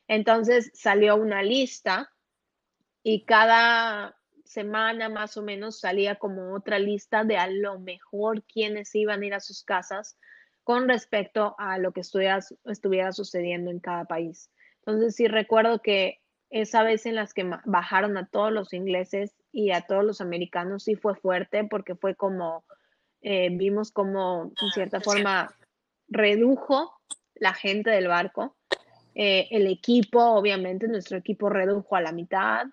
[0.06, 2.10] Entonces salió una lista
[3.02, 8.94] y cada semana más o menos salía como otra lista de a lo mejor quienes
[8.94, 10.18] iban a ir a sus casas
[10.64, 14.50] con respecto a lo que estuviera, estuviera sucediendo en cada país.
[14.88, 19.70] Entonces sí recuerdo que esa vez en las que bajaron a todos los ingleses y
[19.70, 22.64] a todos los americanos sí fue fuerte porque fue como,
[23.20, 25.54] eh, vimos como en cierta forma
[26.08, 26.98] redujo
[27.34, 28.56] la gente del barco,
[29.14, 32.64] eh, el equipo, obviamente, nuestro equipo redujo a la mitad.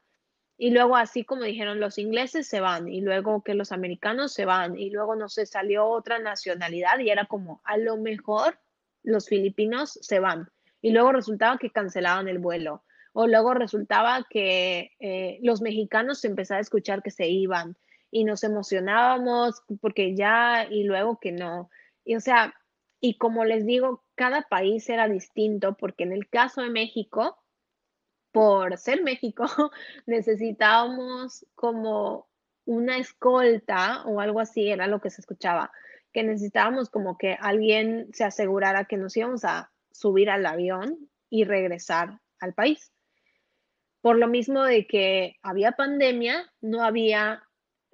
[0.57, 4.45] Y luego, así como dijeron, los ingleses se van, y luego que los americanos se
[4.45, 8.57] van, y luego, no sé, salió otra nacionalidad y era como, a lo mejor
[9.03, 10.49] los filipinos se van.
[10.85, 12.83] Y luego resultaba que cancelaban el vuelo.
[13.11, 17.75] O luego resultaba que eh, los mexicanos se empezaban a escuchar que se iban
[18.11, 21.71] y nos emocionábamos porque ya y luego que no.
[22.03, 22.53] Y o sea,
[23.01, 27.43] y como les digo, cada país era distinto porque en el caso de México,
[28.31, 29.45] por ser México,
[30.05, 32.27] necesitábamos como
[32.65, 35.71] una escolta o algo así, era lo que se escuchaba,
[36.13, 41.43] que necesitábamos como que alguien se asegurara que nos íbamos a subir al avión y
[41.43, 42.91] regresar al país.
[44.01, 47.45] Por lo mismo de que había pandemia, no había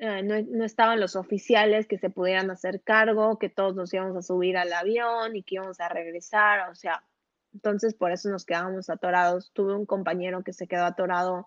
[0.04, 4.24] eh, no, estaban los oficiales que se pudieran hacer cargo, que todos nos íbamos a
[4.24, 7.04] subir al avión y que íbamos a regresar, o sea,
[7.54, 9.52] entonces por eso nos quedábamos atorados.
[9.54, 11.46] Tuve un compañero que se quedó atorado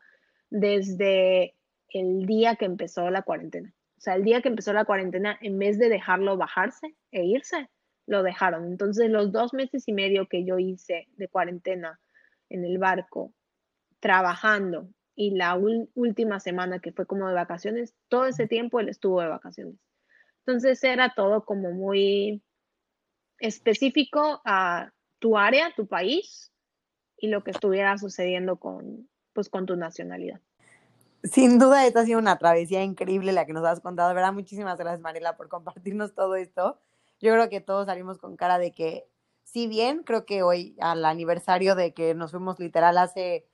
[0.51, 1.57] desde
[1.89, 3.75] el día que empezó la cuarentena.
[3.99, 7.69] O sea, el día que empezó la cuarentena, en vez de dejarlo bajarse e irse,
[8.07, 8.67] lo dejaron.
[8.67, 12.01] Entonces, los dos meses y medio que yo hice de cuarentena
[12.49, 13.33] en el barco,
[14.01, 19.21] trabajando y la última semana que fue como de vacaciones, todo ese tiempo él estuvo
[19.21, 19.77] de vacaciones.
[20.41, 22.43] Entonces era todo como muy
[23.39, 26.53] específico a tu área, tu país
[27.17, 30.41] y lo que estuviera sucediendo con, pues, con tu nacionalidad.
[31.23, 34.13] Sin duda, esta ha sido una travesía increíble la que nos has contado.
[34.15, 34.35] ¿verdad?
[34.35, 36.79] Muchísimas gracias, Mariela, por compartirnos todo esto.
[37.21, 39.07] Yo creo que todos salimos con cara de que,
[39.45, 43.47] si bien creo que hoy, al aniversario de que nos fuimos literal hace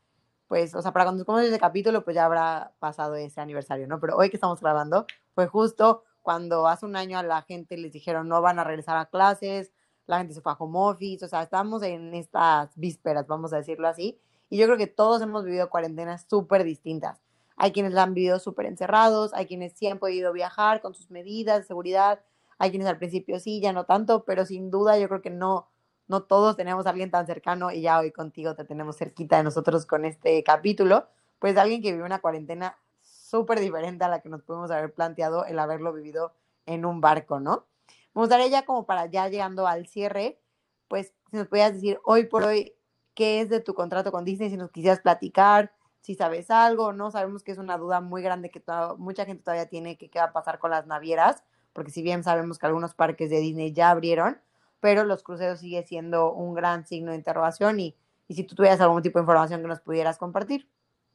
[0.50, 4.00] pues, o sea, para cuando escuchemos ese capítulo, pues ya habrá pasado ese aniversario, ¿no?
[4.00, 7.92] Pero hoy que estamos grabando, fue justo cuando hace un año a la gente les
[7.92, 9.70] dijeron no van a regresar a clases,
[10.06, 13.58] la gente se fue a home office, o sea, estamos en estas vísperas, vamos a
[13.58, 17.22] decirlo así, y yo creo que todos hemos vivido cuarentenas súper distintas.
[17.56, 21.12] Hay quienes la han vivido súper encerrados, hay quienes sí han podido viajar con sus
[21.12, 22.24] medidas de seguridad,
[22.60, 25.70] hay quienes al principio sí, ya no tanto, pero sin duda yo creo que no,
[26.08, 29.44] no todos tenemos a alguien tan cercano y ya hoy contigo te tenemos cerquita de
[29.44, 31.08] nosotros con este capítulo,
[31.38, 35.46] pues alguien que vive una cuarentena súper diferente a la que nos pudimos haber planteado
[35.46, 36.34] el haberlo vivido
[36.66, 37.64] en un barco, ¿no?
[38.12, 40.38] Me gustaría ya como para ya llegando al cierre,
[40.86, 42.74] pues si nos pudieras decir hoy por hoy
[43.14, 47.10] qué es de tu contrato con Disney, si nos quisieras platicar, si sabes algo, ¿no?
[47.10, 48.62] Sabemos que es una duda muy grande que
[48.98, 51.42] mucha gente todavía tiene que qué va a pasar con las navieras,
[51.72, 54.38] porque si bien sabemos que algunos parques de Disney ya abrieron,
[54.80, 57.96] pero los cruceros sigue siendo un gran signo de interrogación y,
[58.28, 60.68] si tú tuvieras algún tipo de información que nos pudieras compartir.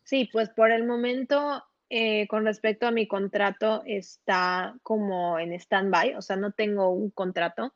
[0.04, 6.16] Sí, pues por el momento, eh, con respecto a mi contrato, está como en stand-by,
[6.16, 7.74] o sea, no tengo un contrato.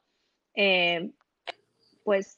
[0.55, 1.11] Eh,
[2.03, 2.37] pues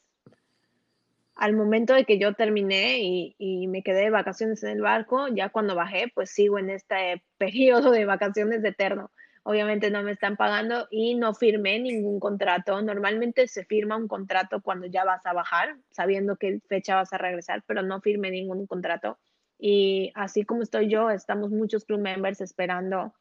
[1.34, 5.26] al momento de que yo terminé y, y, me quedé de vacaciones en el barco,
[5.26, 9.10] ya cuando bajé, pues sigo en este periodo de vacaciones eterno
[9.44, 12.80] obviamente no me están pagando y no firmé ningún contrato.
[12.82, 17.18] Normalmente se firma un contrato cuando ya vas a bajar, sabiendo qué fecha vas a
[17.18, 19.18] regresar, pero no firmé ningún contrato.
[19.58, 23.14] Y así como estoy yo, estamos muchos crew members esperando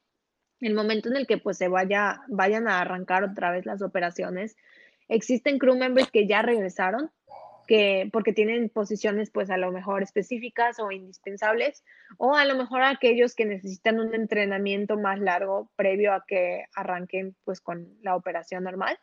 [0.59, 4.55] el momento en el que pues se vaya, vayan a arrancar otra vez las operaciones.
[5.07, 7.11] Existen crew members que ya regresaron,
[7.71, 11.85] que, porque tienen posiciones pues a lo mejor específicas o indispensables,
[12.17, 17.33] o a lo mejor aquellos que necesitan un entrenamiento más largo previo a que arranquen
[17.45, 18.99] pues con la operación normal.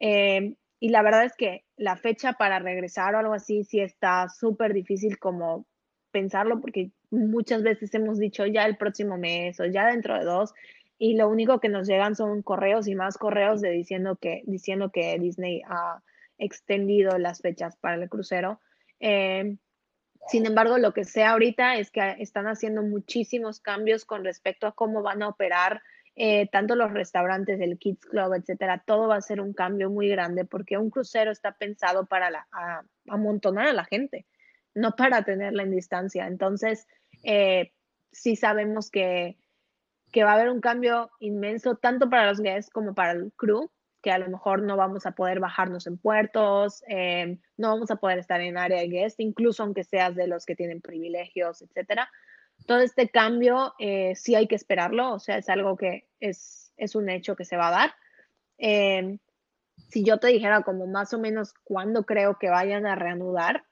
[0.00, 4.30] Eh, y la verdad es que la fecha para regresar o algo así sí está
[4.30, 5.66] súper difícil como
[6.10, 10.54] pensarlo porque muchas veces hemos dicho ya el próximo mes o ya dentro de dos
[10.96, 14.90] y lo único que nos llegan son correos y más correos de diciendo que diciendo
[14.90, 16.02] que Disney ha
[16.38, 18.60] extendido las fechas para el crucero.
[19.00, 19.56] Eh,
[20.28, 24.72] sin embargo, lo que sé ahorita es que están haciendo muchísimos cambios con respecto a
[24.72, 25.82] cómo van a operar
[26.16, 28.82] eh, tanto los restaurantes, el Kids Club, etcétera.
[28.84, 32.48] Todo va a ser un cambio muy grande porque un crucero está pensado para
[33.08, 34.26] amontonar a la gente,
[34.74, 36.26] no para tenerla en distancia.
[36.26, 36.88] Entonces,
[37.22, 37.72] eh,
[38.10, 39.38] sí sabemos que,
[40.12, 43.70] que va a haber un cambio inmenso tanto para los guests como para el crew
[44.08, 47.96] que a lo mejor no vamos a poder bajarnos en puertos, eh, no vamos a
[47.96, 52.10] poder estar en área de guest, incluso aunque seas de los que tienen privilegios, etcétera.
[52.66, 56.94] Todo este cambio eh, sí hay que esperarlo, o sea, es algo que es, es
[56.94, 57.94] un hecho que se va a dar.
[58.56, 59.18] Eh,
[59.90, 63.64] si yo te dijera como más o menos cuándo creo que vayan a reanudar,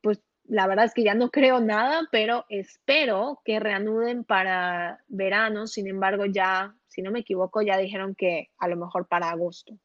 [0.00, 5.66] pues la verdad es que ya no creo nada, pero espero que reanuden para verano.
[5.66, 9.78] Sin embargo, ya si no me equivoco, ya dijeron que a lo mejor para agosto.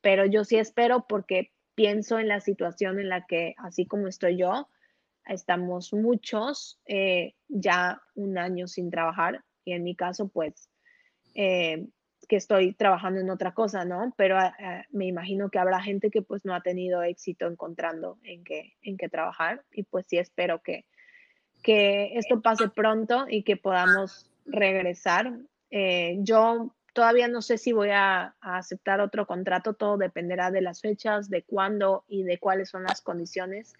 [0.00, 4.36] Pero yo sí espero porque pienso en la situación en la que, así como estoy
[4.36, 4.68] yo,
[5.26, 10.70] estamos muchos eh, ya un año sin trabajar y en mi caso, pues,
[11.34, 11.88] eh,
[12.28, 14.14] que estoy trabajando en otra cosa, ¿no?
[14.16, 18.44] Pero eh, me imagino que habrá gente que pues no ha tenido éxito encontrando en
[18.44, 20.86] qué, en qué trabajar y pues sí espero que,
[21.64, 25.32] que esto pase pronto y que podamos regresar.
[26.20, 31.30] Yo todavía no sé si voy a, aceptar otro contrato, todo dependerá de las fechas,
[31.30, 33.72] de cuándo y de cuáles son las condiciones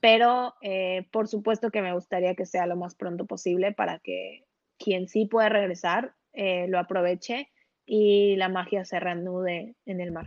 [0.00, 4.44] pero eh, por supuesto que me gustaría que sea lo más pronto posible para que
[4.78, 7.50] quien sí pueda regresar eh, lo aproveche
[7.86, 10.26] y la magia se reanude en el mar.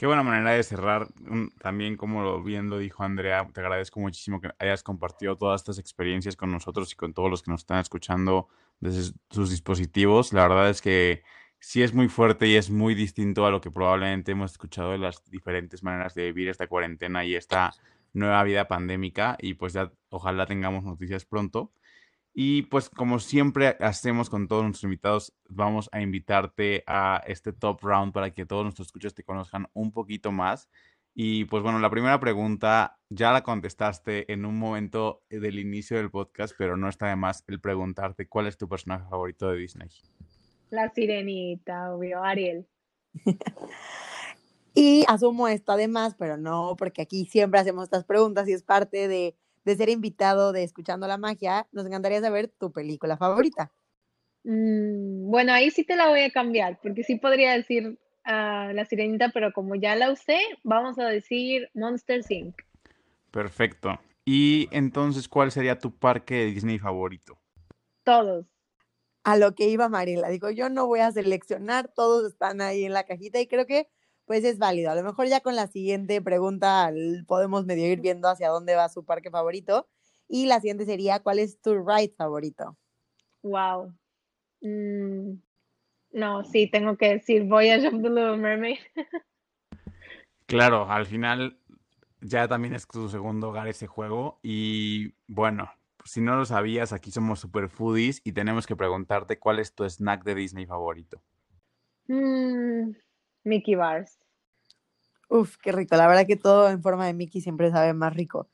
[0.00, 1.08] Qué buena manera de cerrar.
[1.60, 6.36] También, como bien lo dijo Andrea, te agradezco muchísimo que hayas compartido todas estas experiencias
[6.36, 8.48] con nosotros y con todos los que nos están escuchando
[8.80, 10.32] desde sus dispositivos.
[10.32, 11.22] La verdad es que
[11.58, 14.96] sí es muy fuerte y es muy distinto a lo que probablemente hemos escuchado de
[14.96, 17.74] las diferentes maneras de vivir esta cuarentena y esta
[18.14, 21.72] nueva vida pandémica y pues ya ojalá tengamos noticias pronto.
[22.32, 27.80] Y pues como siempre hacemos con todos nuestros invitados, vamos a invitarte a este top
[27.82, 30.68] round para que todos nuestros escuchas te conozcan un poquito más.
[31.12, 36.10] Y pues bueno, la primera pregunta ya la contestaste en un momento del inicio del
[36.10, 39.88] podcast, pero no está de más el preguntarte cuál es tu personaje favorito de Disney.
[40.70, 42.66] La sirenita, obvio, Ariel.
[44.72, 49.08] Y asumo esto además, pero no, porque aquí siempre hacemos estas preguntas y es parte
[49.08, 51.66] de, de ser invitado de Escuchando la Magia.
[51.72, 53.72] Nos encantaría saber tu película favorita.
[54.44, 57.86] Mm, bueno, ahí sí te la voy a cambiar, porque sí podría decir
[58.26, 62.54] uh, La Sirenita, pero como ya la usé, vamos a decir Monster Inc.
[63.30, 64.00] Perfecto.
[64.24, 67.38] Y entonces, ¿cuál sería tu parque de Disney favorito?
[68.02, 68.46] Todos.
[69.22, 72.94] A lo que iba Mariela, digo, yo no voy a seleccionar, todos están ahí en
[72.94, 73.88] la cajita y creo que
[74.30, 74.92] pues es válido.
[74.92, 76.92] A lo mejor ya con la siguiente pregunta
[77.26, 79.88] podemos medio ir viendo hacia dónde va su parque favorito.
[80.28, 82.78] Y la siguiente sería, ¿cuál es tu ride favorito?
[83.42, 83.92] Wow.
[84.60, 85.32] Mm,
[86.12, 88.78] no, sí, tengo que decir Voyage of the Little Mermaid.
[90.46, 91.58] claro, al final
[92.20, 94.38] ya también es tu segundo hogar ese juego.
[94.44, 95.72] Y bueno,
[96.04, 99.82] si no lo sabías, aquí somos super foodies y tenemos que preguntarte cuál es tu
[99.82, 101.20] snack de Disney favorito.
[102.06, 102.92] Mm,
[103.44, 104.18] Mickey Bars.
[105.28, 105.96] Uf, qué rico.
[105.96, 108.48] La verdad que todo en forma de Mickey siempre sabe más rico.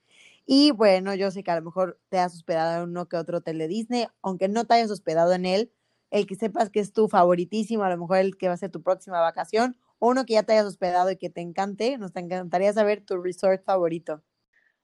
[0.45, 3.39] Y bueno, yo sé que a lo mejor te has hospedado en uno que otro
[3.39, 5.73] hotel de Disney, aunque no te hayas hospedado en él,
[6.11, 8.71] el que sepas que es tu favoritísimo, a lo mejor el que va a ser
[8.71, 12.15] tu próxima vacación, o uno que ya te hayas hospedado y que te encante, nos
[12.15, 14.23] encantaría saber tu resort favorito.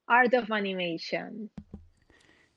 [0.07, 1.51] Art of Animation.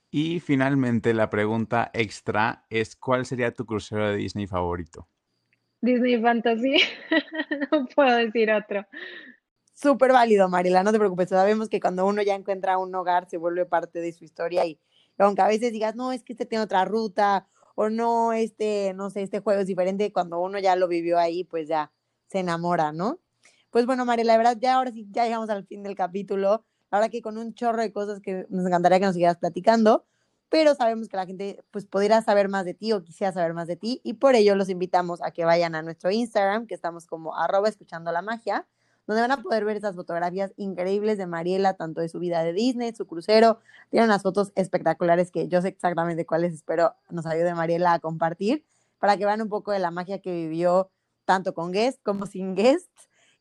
[0.10, 5.08] Y finalmente la pregunta extra es, ¿cuál sería tu crucero de Disney favorito?
[5.82, 6.78] Disney Fantasy.
[7.72, 8.86] no puedo decir otro.
[9.74, 11.30] Súper válido, Marila, no te preocupes.
[11.30, 14.80] Sabemos que cuando uno ya encuentra un hogar se vuelve parte de su historia y
[15.18, 19.10] aunque a veces digas, no, es que este tiene otra ruta o no, este, no
[19.10, 21.92] sé, este juego es diferente, cuando uno ya lo vivió ahí, pues ya
[22.28, 23.20] se enamora, ¿no?
[23.70, 26.64] Pues bueno, Marila, la verdad, ya ahora sí, ya llegamos al fin del capítulo.
[26.90, 30.06] Ahora que con un chorro de cosas que nos encantaría que nos siguieras platicando
[30.50, 33.68] pero sabemos que la gente pues podría saber más de ti o quisiera saber más
[33.68, 37.08] de ti y por ello los invitamos a que vayan a nuestro Instagram, que estamos
[37.08, 38.68] como arroba escuchando la magia,
[39.08, 42.54] donde van a poder ver esas fotografías increíbles de Mariela, tanto de su vida de
[42.54, 47.54] Disney, su crucero, tienen unas fotos espectaculares que yo sé exactamente cuáles espero nos ayude
[47.54, 48.66] Mariela a compartir,
[49.00, 50.92] para que vean un poco de la magia que vivió
[51.26, 52.90] tanto con guest como sin guest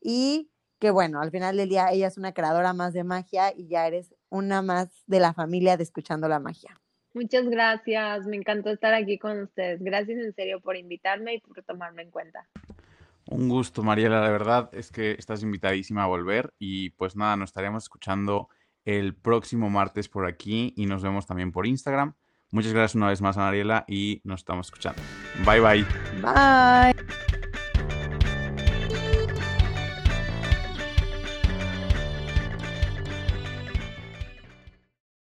[0.01, 3.67] y que bueno, al final del día ella es una creadora más de magia y
[3.67, 6.79] ya eres una más de la familia de Escuchando la Magia.
[7.15, 9.81] Muchas gracias, me encantó estar aquí con ustedes.
[9.81, 12.45] Gracias en serio por invitarme y por tomarme en cuenta.
[13.27, 17.51] Un gusto, Mariela, la verdad es que estás invitadísima a volver y pues nada, nos
[17.51, 18.49] estaremos escuchando
[18.83, 22.15] el próximo martes por aquí y nos vemos también por Instagram.
[22.51, 25.01] Muchas gracias una vez más a Mariela y nos estamos escuchando.
[25.45, 25.85] Bye bye.
[26.21, 27.24] Bye.